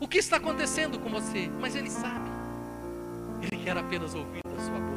[0.00, 1.48] O que está acontecendo com você?
[1.60, 2.35] Mas Ele sabe.
[3.42, 4.96] Ele quer apenas ouvir da sua boca.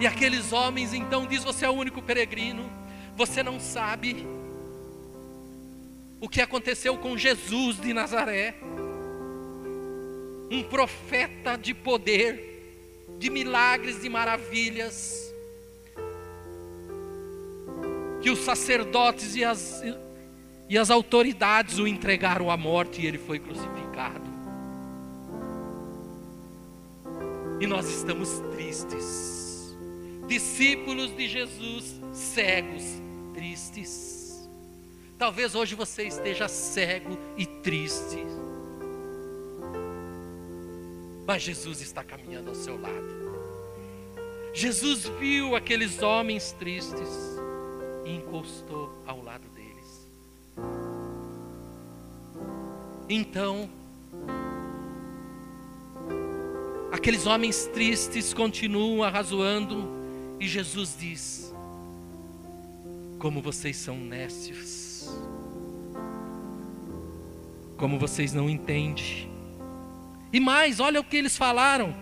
[0.00, 2.70] E aqueles homens então diz: Você é o único peregrino,
[3.16, 4.26] você não sabe
[6.20, 8.54] o que aconteceu com Jesus de Nazaré,
[10.50, 15.34] um profeta de poder, de milagres, de maravilhas,
[18.20, 19.82] que os sacerdotes e as,
[20.68, 24.29] e as autoridades o entregaram à morte e ele foi crucificado.
[27.60, 29.76] E nós estamos tristes.
[30.26, 32.84] Discípulos de Jesus, cegos,
[33.34, 34.48] tristes.
[35.18, 38.24] Talvez hoje você esteja cego e triste.
[41.26, 43.20] Mas Jesus está caminhando ao seu lado.
[44.54, 47.08] Jesus viu aqueles homens tristes
[48.06, 50.08] e encostou ao lado deles.
[53.08, 53.68] Então,
[57.00, 59.88] Aqueles homens tristes continuam arrazoando
[60.38, 61.50] e Jesus diz:
[63.18, 65.10] Como vocês são nécios,
[67.78, 69.30] como vocês não entendem.
[70.30, 71.96] E mais, olha o que eles falaram.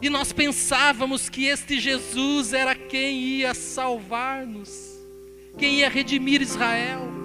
[0.00, 5.00] E nós pensávamos que este Jesus era quem ia salvar-nos,
[5.58, 7.19] quem ia redimir Israel.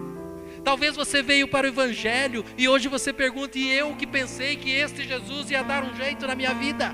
[0.66, 4.72] Talvez você veio para o Evangelho e hoje você pergunta, e eu que pensei que
[4.72, 6.92] este Jesus ia dar um jeito na minha vida.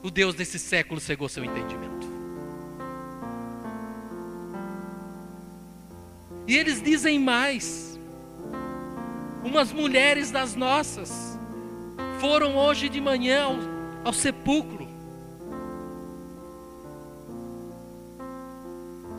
[0.00, 2.06] O Deus desse século cegou seu entendimento.
[6.46, 7.98] E eles dizem mais.
[9.42, 11.36] Umas mulheres das nossas
[12.20, 13.56] foram hoje de manhã ao,
[14.04, 14.87] ao sepulcro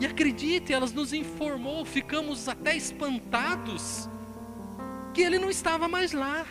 [0.00, 4.08] E acredite, elas nos informou, ficamos até espantados
[5.12, 6.46] que ele não estava mais lá.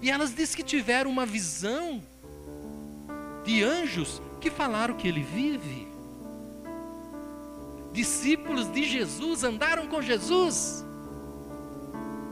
[0.00, 2.00] E elas dizem que tiveram uma visão
[3.44, 5.88] de anjos que falaram que ele vive.
[7.92, 10.84] discípulos de Jesus andaram com Jesus?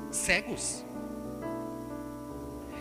[0.08, 0.84] Cegos.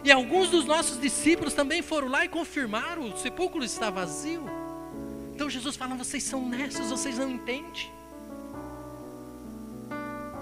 [0.03, 4.56] E alguns dos nossos discípulos também foram lá e confirmaram: o sepulcro está vazio.
[5.47, 7.89] Então Jesus fala: vocês são nessos, vocês não entendem.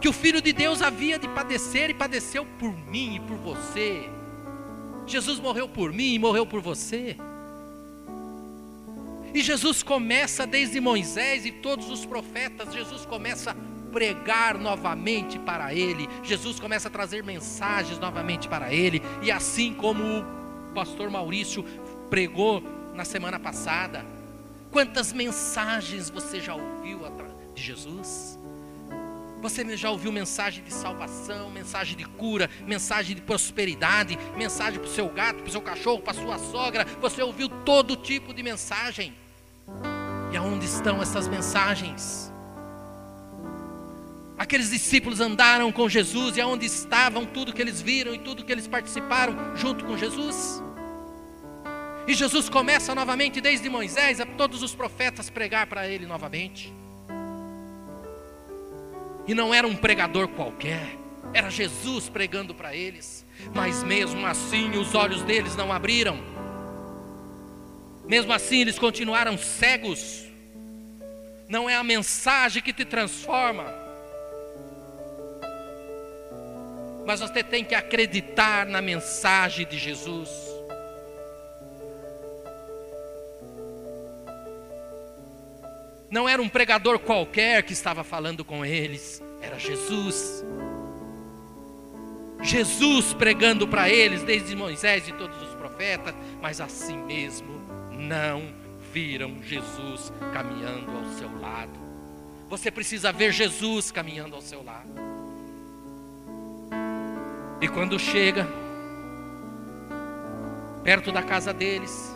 [0.01, 4.09] Que o Filho de Deus havia de padecer e padeceu por mim e por você.
[5.05, 7.15] Jesus morreu por mim e morreu por você.
[9.31, 13.55] E Jesus começa desde Moisés e todos os profetas, Jesus começa a
[13.91, 20.03] pregar novamente para ele, Jesus começa a trazer mensagens novamente para ele, e assim como
[20.03, 21.63] o pastor Maurício
[22.09, 22.63] pregou
[22.95, 24.14] na semana passada,
[24.75, 26.99] quantas mensagens você já ouviu
[27.55, 28.37] de Jesus?
[29.41, 34.91] Você já ouviu mensagem de salvação, mensagem de cura, mensagem de prosperidade, mensagem para o
[34.91, 36.85] seu gato, para o seu cachorro, para a sua sogra.
[36.99, 39.15] Você ouviu todo tipo de mensagem.
[40.33, 42.29] E aonde estão essas mensagens?
[44.37, 48.51] Aqueles discípulos andaram com Jesus e aonde estavam tudo que eles viram e tudo que
[48.51, 50.61] eles participaram junto com Jesus?
[52.07, 56.71] E Jesus começa novamente, desde Moisés a todos os profetas, pregar para ele novamente.
[59.27, 60.95] E não era um pregador qualquer,
[61.33, 63.25] era Jesus pregando para eles.
[63.53, 66.19] Mas mesmo assim os olhos deles não abriram.
[68.07, 70.25] Mesmo assim eles continuaram cegos.
[71.49, 73.65] Não é a mensagem que te transforma.
[77.05, 80.54] Mas você tem que acreditar na mensagem de Jesus.
[86.09, 90.43] Não era um pregador qualquer que estava falando com eles, era Jesus.
[92.41, 97.59] Jesus pregando para eles, desde Moisés e todos os profetas, mas assim mesmo
[97.91, 98.53] não
[98.93, 101.85] viram Jesus caminhando ao seu lado.
[102.47, 104.89] Você precisa ver Jesus caminhando ao seu lado.
[107.59, 108.47] E quando chega
[110.83, 112.14] perto da casa deles,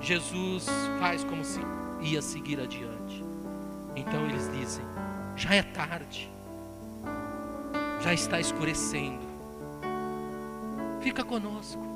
[0.00, 0.66] Jesus
[0.98, 1.60] faz como se
[2.00, 3.24] ia seguir adiante.
[3.94, 4.84] Então eles dizem:
[5.36, 6.30] já é tarde,
[8.00, 9.26] já está escurecendo,
[11.00, 11.88] fica conosco.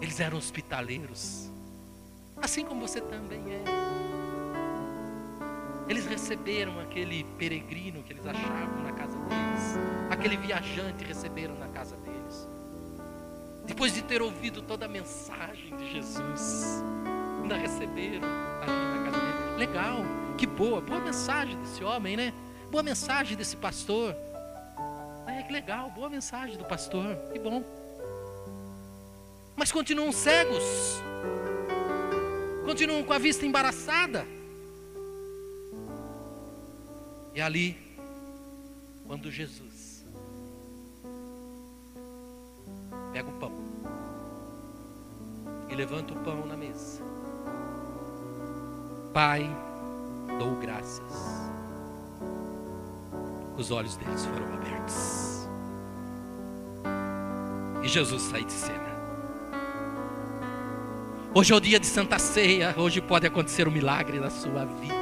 [0.00, 1.50] Eles eram hospitaleiros,
[2.36, 3.64] assim como você também é.
[5.88, 9.78] Eles receberam aquele peregrino que eles achavam na casa deles,
[10.10, 12.03] aquele viajante receberam na casa deles.
[13.66, 16.82] Depois de ter ouvido toda a mensagem de Jesus,
[17.42, 18.28] ainda receberam
[18.62, 19.56] ali na casa dele.
[19.56, 19.98] Legal,
[20.36, 22.34] que boa, boa mensagem desse homem, né?
[22.70, 24.14] Boa mensagem desse pastor.
[25.26, 27.64] É que legal, boa mensagem do pastor, que bom.
[29.56, 31.02] Mas continuam cegos,
[32.64, 34.26] continuam com a vista embaraçada.
[37.34, 37.76] E ali,
[39.06, 40.04] quando Jesus
[43.12, 43.53] pega o pão
[45.74, 47.02] e levanta o pão na mesa,
[49.12, 49.48] Pai,
[50.38, 51.50] dou graças.
[53.56, 55.48] Os olhos deles foram abertos.
[57.82, 58.94] E Jesus sai de cena.
[61.32, 62.74] Hoje é o dia de Santa Ceia.
[62.76, 64.94] Hoje pode acontecer um milagre na sua vida.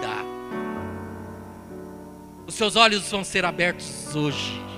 [2.47, 4.72] Os seus olhos vão ser abertos hoje.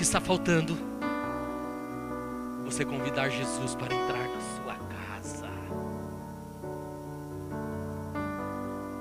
[0.00, 0.78] Que está faltando?
[2.64, 5.46] Você convidar Jesus para entrar na sua casa.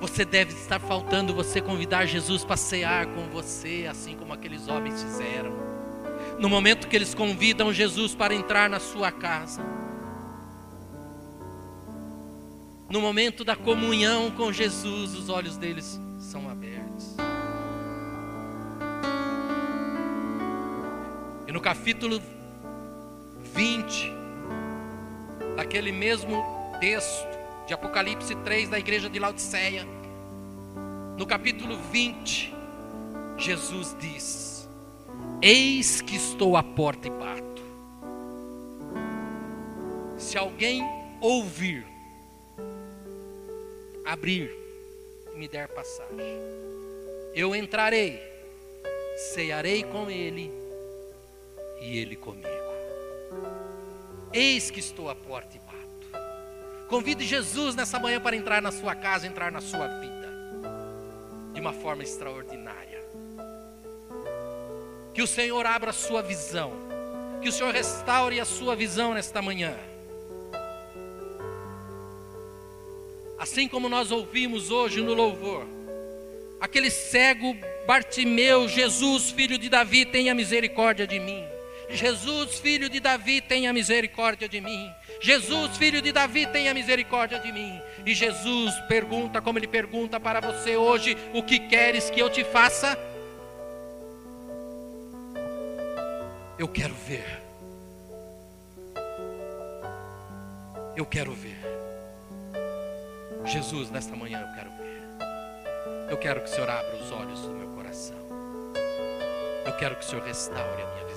[0.01, 5.01] Você deve estar faltando você convidar Jesus para cear com você, assim como aqueles homens
[5.01, 5.53] fizeram.
[6.37, 9.61] No momento que eles convidam Jesus para entrar na sua casa.
[12.89, 15.97] No momento da comunhão com Jesus, os olhos deles
[21.59, 22.21] no capítulo
[23.53, 24.13] 20,
[25.57, 26.41] daquele mesmo
[26.79, 27.27] texto
[27.67, 29.85] de Apocalipse 3 da igreja de Laodiceia,
[31.17, 32.55] no capítulo 20,
[33.37, 34.69] Jesus diz:
[35.41, 37.61] Eis que estou à porta e bato.
[40.17, 40.81] Se alguém
[41.19, 41.85] ouvir
[44.05, 44.49] abrir
[45.33, 46.39] e me der passagem.
[47.35, 48.17] Eu entrarei,
[49.33, 50.58] cearei com ele
[51.81, 52.47] e ele comigo.
[54.33, 56.87] Eis que estou à porta e bato.
[56.87, 60.29] Convide Jesus nessa manhã para entrar na sua casa, entrar na sua vida,
[61.53, 63.03] de uma forma extraordinária.
[65.13, 66.71] Que o Senhor abra a sua visão,
[67.41, 69.75] que o Senhor restaure a sua visão nesta manhã
[73.39, 75.65] Assim como nós ouvimos hoje no louvor,
[76.59, 77.55] aquele cego
[77.87, 81.41] Bartimeu, Jesus, filho de Davi, tenha misericórdia de mim.
[81.89, 84.91] Jesus, filho de Davi, tenha misericórdia de mim.
[85.21, 87.81] Jesus, filho de Davi, tenha misericórdia de mim.
[88.05, 92.43] E Jesus pergunta, como ele pergunta para você hoje: O que queres que eu te
[92.43, 92.97] faça?
[96.57, 97.41] Eu quero ver.
[100.95, 101.57] Eu quero ver.
[103.45, 106.09] Jesus, nesta manhã eu quero ver.
[106.09, 108.17] Eu quero que o Senhor abra os olhos do meu coração.
[109.65, 111.08] Eu quero que o Senhor restaure a minha visão.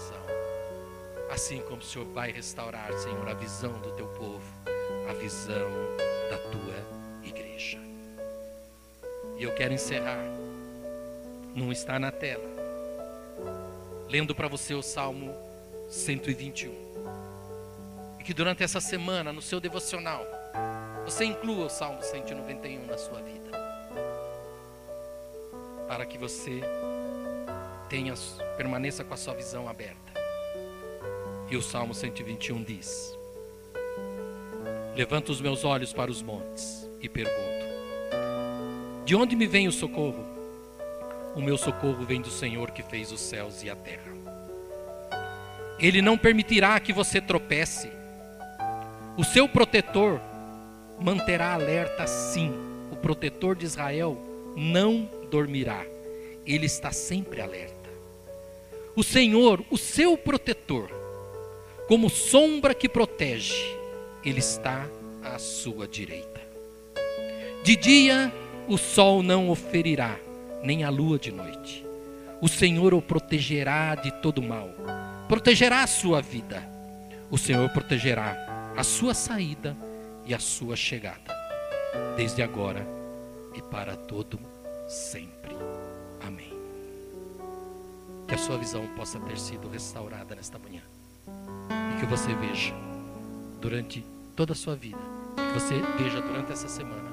[1.33, 4.45] Assim como o Senhor vai restaurar, Senhor, a visão do teu povo,
[5.09, 5.71] a visão
[6.29, 7.79] da tua igreja.
[9.39, 10.23] E eu quero encerrar.
[11.55, 12.45] Não está na tela.
[14.11, 15.35] Lendo para você o Salmo
[15.89, 16.71] 121.
[18.21, 20.27] E que durante essa semana, no seu devocional,
[21.03, 23.51] você inclua o Salmo 191 na sua vida.
[25.89, 26.61] Para que você
[27.89, 28.13] tenha,
[28.59, 30.02] permaneça com a sua visão aberta.
[31.53, 33.15] E o Salmo 121 diz:
[34.97, 37.67] Levanto os meus olhos para os montes e pergunto:
[39.05, 40.25] De onde me vem o socorro?
[41.37, 44.11] O meu socorro vem do Senhor que fez os céus e a terra.
[45.79, 47.93] Ele não permitirá que você tropece.
[49.19, 50.23] O seu protetor
[50.99, 52.51] manterá alerta sim.
[52.91, 54.17] O protetor de Israel
[54.57, 55.85] não dormirá.
[56.47, 57.91] Ele está sempre alerta.
[58.97, 61.02] O Senhor, o seu protetor,
[61.93, 63.77] como sombra que protege,
[64.25, 64.89] ele está
[65.23, 66.41] à sua direita.
[67.63, 68.33] De dia
[68.67, 70.19] o sol não o ferirá,
[70.63, 71.85] nem a lua de noite.
[72.41, 74.71] O Senhor o protegerá de todo mal,
[75.29, 76.67] protegerá a sua vida.
[77.31, 79.77] O Senhor protegerá a sua saída
[80.25, 81.37] e a sua chegada,
[82.17, 82.87] desde agora
[83.55, 84.41] e para todo
[84.89, 85.55] sempre.
[86.23, 86.55] Amém.
[88.27, 90.81] Que a sua visão possa ter sido restaurada nesta manhã
[92.03, 92.75] que você veja
[93.61, 94.99] durante toda a sua vida,
[95.37, 97.09] que você veja durante essa semana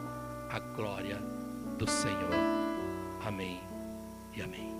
[0.49, 1.21] a glória
[1.77, 2.33] do Senhor.
[3.23, 3.59] Amém
[4.35, 4.73] e amém.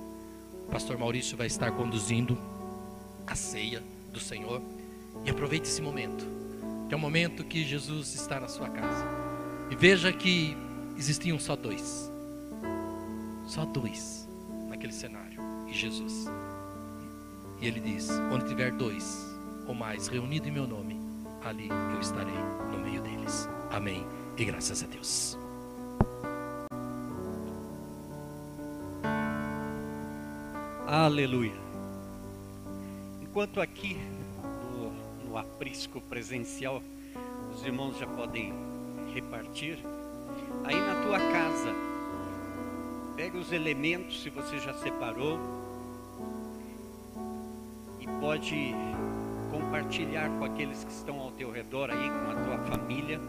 [0.68, 2.36] O pastor Maurício vai estar conduzindo
[3.28, 4.60] a ceia do Senhor
[5.24, 6.26] e aproveite esse momento
[6.88, 9.06] que é o momento que Jesus está na sua casa.
[9.70, 10.58] E veja que
[10.98, 12.12] existiam só dois.
[13.46, 14.28] Só dois
[14.68, 15.40] naquele cenário.
[15.68, 16.26] E Jesus.
[17.62, 19.29] E ele diz: Onde tiver dois
[19.70, 21.00] ou mais reunidos em meu nome,
[21.46, 22.34] ali eu estarei
[22.72, 23.48] no meio deles.
[23.70, 24.04] Amém.
[24.36, 25.38] E graças a Deus.
[30.88, 31.54] Aleluia.
[33.22, 33.96] Enquanto aqui
[35.24, 36.82] no aprisco presencial,
[37.54, 38.52] os irmãos já podem
[39.14, 39.78] repartir.
[40.64, 41.76] Aí na tua casa,
[43.16, 45.40] pega os elementos, se você já separou,
[48.00, 48.74] e pode
[49.70, 53.22] compartilhar com aqueles que estão ao teu redor aí, com a tua família.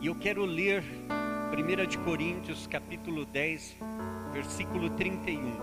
[0.00, 3.76] E eu quero ler 1 de Coríntios, capítulo 10,
[4.32, 5.60] versículo 31.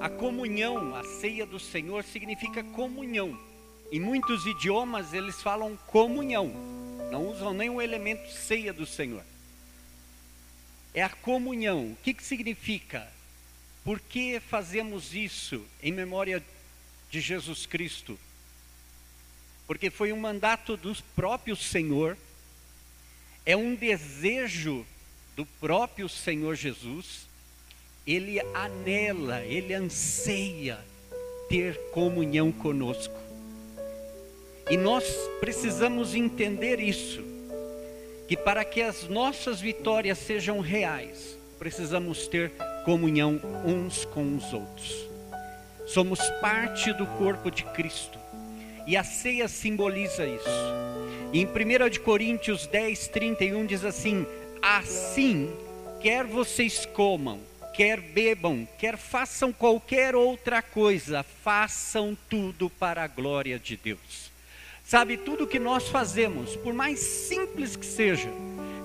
[0.00, 3.38] A comunhão, a ceia do Senhor significa comunhão.
[3.92, 6.50] Em muitos idiomas eles falam comunhão,
[7.10, 9.22] não usam nem o elemento ceia do Senhor.
[10.94, 11.92] É a comunhão.
[11.92, 13.06] O que, que significa?
[13.84, 16.42] Por que fazemos isso em memória
[17.10, 18.18] de Jesus Cristo?
[19.66, 22.16] Porque foi um mandato do próprio Senhor,
[23.46, 24.86] é um desejo
[25.36, 27.26] do próprio Senhor Jesus,
[28.06, 30.78] ele anela, ele anseia
[31.48, 33.14] ter comunhão conosco.
[34.70, 35.04] E nós
[35.40, 37.22] precisamos entender isso,
[38.28, 42.50] que para que as nossas vitórias sejam reais, precisamos ter
[42.84, 45.06] comunhão uns com os outros.
[45.86, 48.23] Somos parte do corpo de Cristo.
[48.86, 50.48] E a ceia simboliza isso.
[51.32, 54.26] Em 1 de Coríntios 10, 31 diz assim:
[54.60, 55.50] Assim,
[56.00, 57.40] quer vocês comam,
[57.74, 64.30] quer bebam, quer façam qualquer outra coisa, façam tudo para a glória de Deus.
[64.84, 68.28] Sabe, tudo que nós fazemos, por mais simples que seja,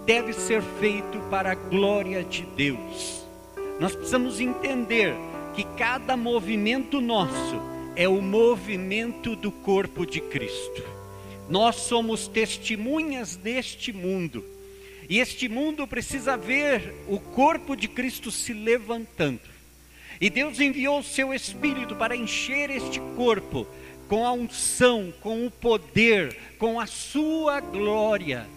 [0.06, 3.26] deve ser feito para a glória de Deus.
[3.82, 5.14] Nós precisamos entender
[5.54, 7.62] que cada movimento nosso
[8.00, 10.82] é o movimento do corpo de Cristo.
[11.50, 14.42] Nós somos testemunhas deste mundo.
[15.10, 19.42] E este mundo precisa ver o corpo de Cristo se levantando.
[20.22, 23.68] E Deus enviou o seu Espírito para encher este corpo
[24.08, 28.48] com a unção, com o poder, com a sua glória.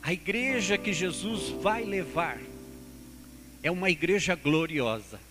[0.00, 2.38] A igreja que Jesus vai levar
[3.64, 5.26] é uma igreja gloriosa.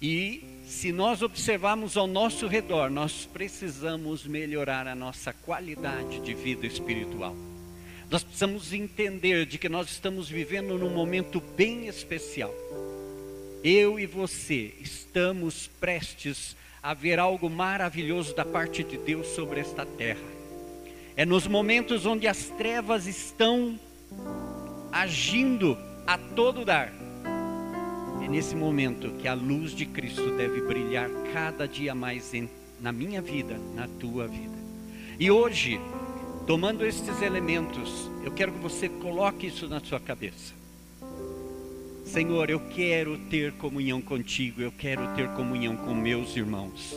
[0.00, 6.66] E se nós observarmos ao nosso redor, nós precisamos melhorar a nossa qualidade de vida
[6.66, 7.34] espiritual.
[8.10, 12.54] Nós precisamos entender de que nós estamos vivendo num momento bem especial.
[13.62, 19.86] Eu e você estamos prestes a ver algo maravilhoso da parte de Deus sobre esta
[19.86, 20.20] terra.
[21.16, 23.80] É nos momentos onde as trevas estão
[24.92, 27.03] agindo a todo dar.
[28.24, 32.48] É nesse momento que a luz de Cristo deve brilhar cada dia mais em,
[32.80, 34.56] na minha vida, na tua vida.
[35.20, 35.78] E hoje,
[36.46, 40.54] tomando estes elementos, eu quero que você coloque isso na sua cabeça.
[42.06, 46.96] Senhor, eu quero ter comunhão contigo, eu quero ter comunhão com meus irmãos.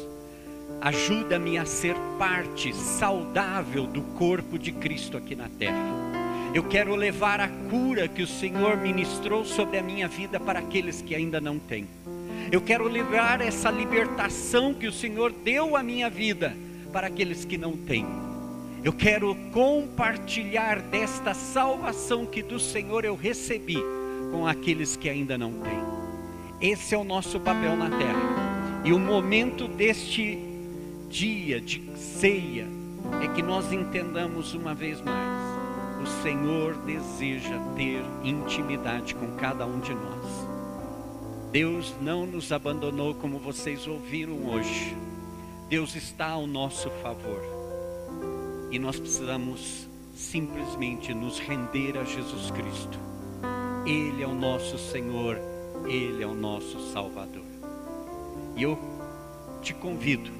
[0.79, 6.26] Ajuda-me a ser parte saudável do corpo de Cristo aqui na terra.
[6.57, 11.03] Eu quero levar a cura que o Senhor ministrou sobre a minha vida para aqueles
[11.03, 11.87] que ainda não têm.
[12.51, 16.57] Eu quero levar essa libertação que o Senhor deu à minha vida
[16.91, 18.07] para aqueles que não têm.
[18.83, 23.77] Eu quero compartilhar desta salvação que do Senhor eu recebi
[24.31, 25.79] com aqueles que ainda não têm.
[26.59, 28.81] Esse é o nosso papel na terra.
[28.83, 30.39] E o momento deste
[31.07, 32.65] dia de ceia
[33.21, 35.46] é que nós entendamos uma vez mais:
[36.07, 40.47] o Senhor deseja ter intimidade com cada um de nós.
[41.51, 44.95] Deus não nos abandonou como vocês ouviram hoje.
[45.67, 47.41] Deus está ao nosso favor.
[48.71, 49.85] E nós precisamos
[50.15, 52.97] simplesmente nos render a Jesus Cristo.
[53.85, 55.37] Ele é o nosso Senhor,
[55.85, 57.43] Ele é o nosso Salvador.
[58.55, 58.79] E eu
[59.61, 60.31] te convido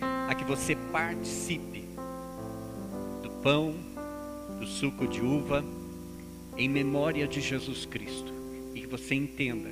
[0.00, 1.84] a que você participe
[3.22, 3.74] do pão,
[4.58, 5.64] do suco de uva,
[6.56, 8.32] em memória de Jesus Cristo.
[8.74, 9.68] E que você entenda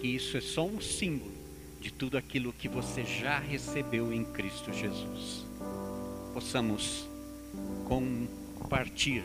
[0.00, 1.32] que isso é só um símbolo
[1.80, 5.46] de tudo aquilo que você já recebeu em Cristo Jesus.
[6.34, 7.08] Possamos
[7.86, 9.24] compartilhar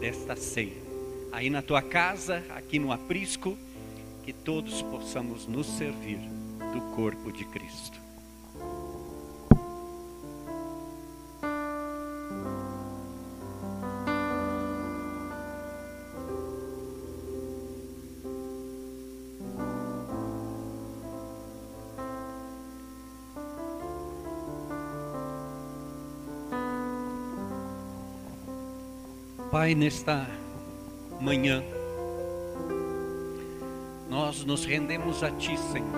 [0.00, 0.82] desta ceia.
[1.32, 3.56] Aí na tua casa, aqui no aprisco,
[4.22, 6.18] que todos possamos nos servir
[6.72, 8.03] do corpo de Cristo.
[29.54, 30.28] Pai, nesta
[31.20, 31.62] manhã,
[34.10, 35.94] nós nos rendemos a Ti, Senhor.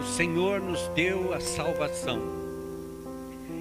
[0.00, 2.20] O Senhor nos deu a salvação,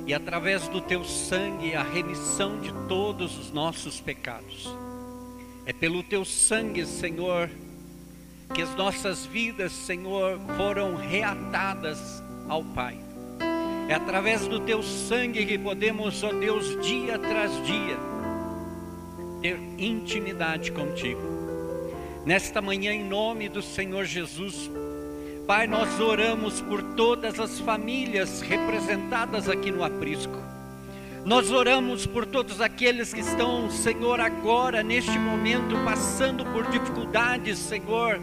[0.08, 4.68] e através do Teu sangue, a remissão de todos os nossos pecados.
[5.64, 7.52] É pelo Teu sangue, Senhor,
[8.56, 12.00] que as nossas vidas, Senhor, foram reatadas
[12.50, 13.05] ao Pai.
[13.88, 17.98] É através do teu sangue que podemos, ó Deus, dia tras dia,
[19.42, 21.22] ter intimidade contigo.
[22.26, 24.72] Nesta manhã, em nome do Senhor Jesus,
[25.46, 30.36] Pai, nós oramos por todas as famílias representadas aqui no aprisco.
[31.24, 38.20] Nós oramos por todos aqueles que estão, Senhor, agora, neste momento, passando por dificuldades, Senhor,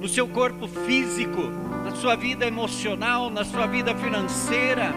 [0.00, 1.42] no seu corpo físico,
[1.84, 4.92] na sua vida emocional, na sua vida financeira,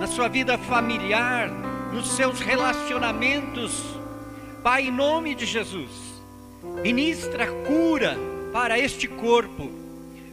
[0.00, 1.50] na sua vida familiar,
[1.92, 3.82] nos seus relacionamentos.
[4.62, 5.90] Pai, em nome de Jesus,
[6.82, 8.16] ministra cura
[8.52, 9.70] para este corpo,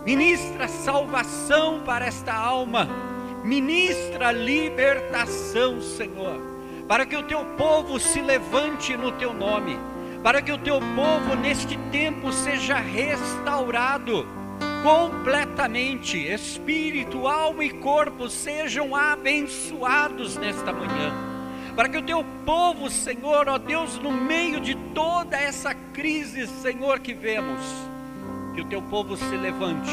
[0.05, 2.89] ministra salvação para esta alma,
[3.43, 6.41] ministra libertação, Senhor,
[6.87, 9.77] para que o teu povo se levante no teu nome,
[10.23, 14.42] para que o teu povo neste tempo seja restaurado
[14.83, 21.13] completamente, espírito, alma e corpo sejam abençoados nesta manhã.
[21.73, 26.99] Para que o teu povo, Senhor, ó Deus, no meio de toda essa crise, Senhor,
[26.99, 27.61] que vemos,
[28.53, 29.89] que o teu povo se levante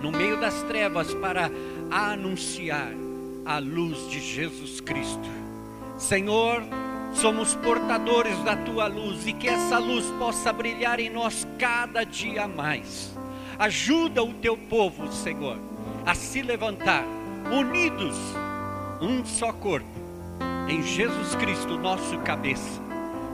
[0.00, 1.50] no meio das trevas para
[1.90, 2.92] anunciar
[3.44, 5.28] a luz de Jesus Cristo.
[5.98, 6.62] Senhor,
[7.12, 12.48] somos portadores da tua luz e que essa luz possa brilhar em nós cada dia
[12.48, 13.19] mais.
[13.60, 15.58] Ajuda o teu povo, Senhor,
[16.06, 17.04] a se levantar,
[17.52, 18.16] unidos,
[19.02, 19.86] um só corpo,
[20.66, 22.80] em Jesus Cristo, nosso cabeça.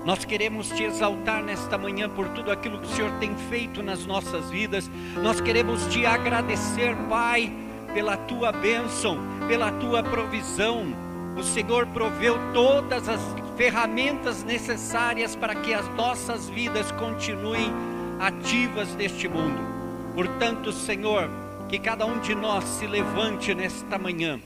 [0.05, 4.05] Nós queremos te exaltar nesta manhã por tudo aquilo que o Senhor tem feito nas
[4.05, 4.91] nossas vidas.
[5.23, 7.53] Nós queremos te agradecer, Pai,
[7.95, 10.89] pela tua bênção, pela tua provisão.
[11.37, 13.21] O Senhor proveu todas as
[13.57, 17.73] ferramentas necessárias para que as nossas vidas continuem
[18.19, 19.76] ativas neste mundo.
[20.17, 21.29] Portanto, Senhor,
[21.69, 24.41] que cada um de nós se levante nesta manhã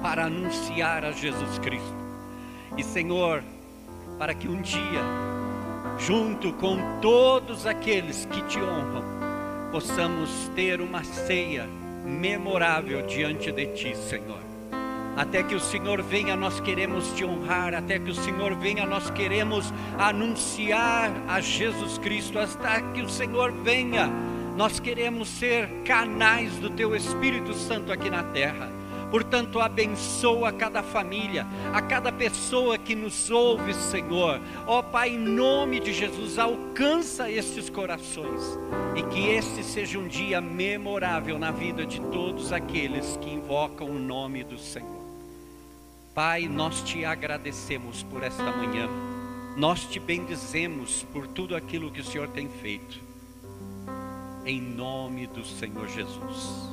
[0.00, 1.96] para anunciar a Jesus Cristo.
[2.76, 3.42] E, Senhor,
[4.16, 5.02] para que um dia,
[5.98, 9.02] junto com todos aqueles que te honram,
[9.72, 11.66] possamos ter uma ceia
[12.04, 14.38] memorável diante de ti, Senhor.
[15.16, 17.74] Até que o Senhor venha, nós queremos te honrar.
[17.74, 22.38] Até que o Senhor venha, nós queremos anunciar a Jesus Cristo.
[22.38, 24.12] Até que o Senhor venha,
[24.56, 28.72] nós queremos ser canais do Teu Espírito Santo aqui na terra.
[29.10, 34.40] Portanto, abençoa cada família, a cada pessoa que nos ouve, Senhor.
[34.66, 38.58] Ó oh, Pai, em nome de Jesus, alcança estes corações
[38.96, 43.98] e que este seja um dia memorável na vida de todos aqueles que invocam o
[43.98, 45.04] nome do Senhor.
[46.14, 48.88] Pai, nós te agradecemos por esta manhã,
[49.54, 53.05] nós te bendizemos por tudo aquilo que o Senhor tem feito,
[54.46, 56.70] em nome do Senhor Jesus.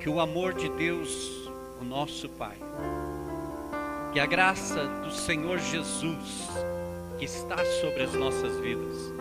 [0.00, 1.48] Que o amor de Deus,
[1.80, 2.56] o nosso Pai,
[4.12, 6.48] que a graça do Senhor Jesus,
[7.18, 9.12] que está sobre as nossas vidas,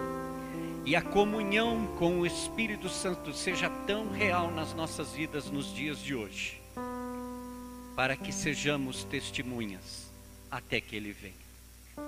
[0.86, 6.00] e a comunhão com o Espírito Santo seja tão real nas nossas vidas nos dias
[6.00, 6.60] de hoje
[8.00, 10.10] para que sejamos testemunhas
[10.50, 11.34] até que Ele venha.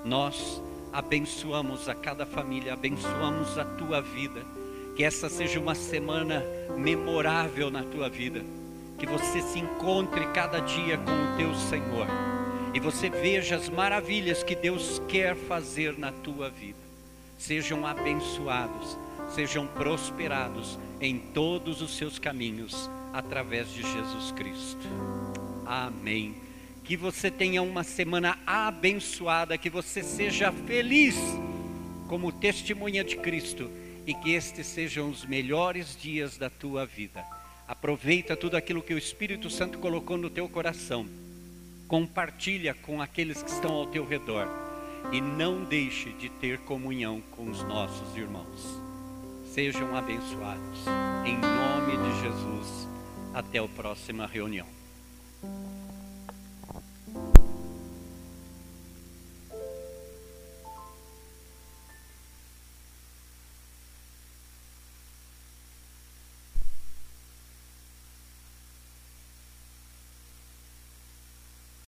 [0.05, 0.61] Nós
[0.93, 4.41] abençoamos a cada família, abençoamos a tua vida.
[4.95, 6.43] Que essa seja uma semana
[6.77, 8.43] memorável na tua vida.
[8.97, 12.07] Que você se encontre cada dia com o teu Senhor.
[12.73, 16.79] E você veja as maravilhas que Deus quer fazer na tua vida.
[17.37, 18.97] Sejam abençoados,
[19.33, 24.87] sejam prosperados em todos os seus caminhos através de Jesus Cristo.
[25.65, 26.35] Amém.
[26.83, 31.17] Que você tenha uma semana abençoada, que você seja feliz
[32.07, 33.69] como testemunha de Cristo
[34.11, 37.23] e que estes sejam os melhores dias da tua vida.
[37.65, 41.07] Aproveita tudo aquilo que o Espírito Santo colocou no teu coração.
[41.87, 44.49] Compartilha com aqueles que estão ao teu redor
[45.13, 48.81] e não deixe de ter comunhão com os nossos irmãos.
[49.45, 50.79] Sejam abençoados.
[51.25, 52.89] Em nome de Jesus.
[53.33, 54.67] Até a próxima reunião.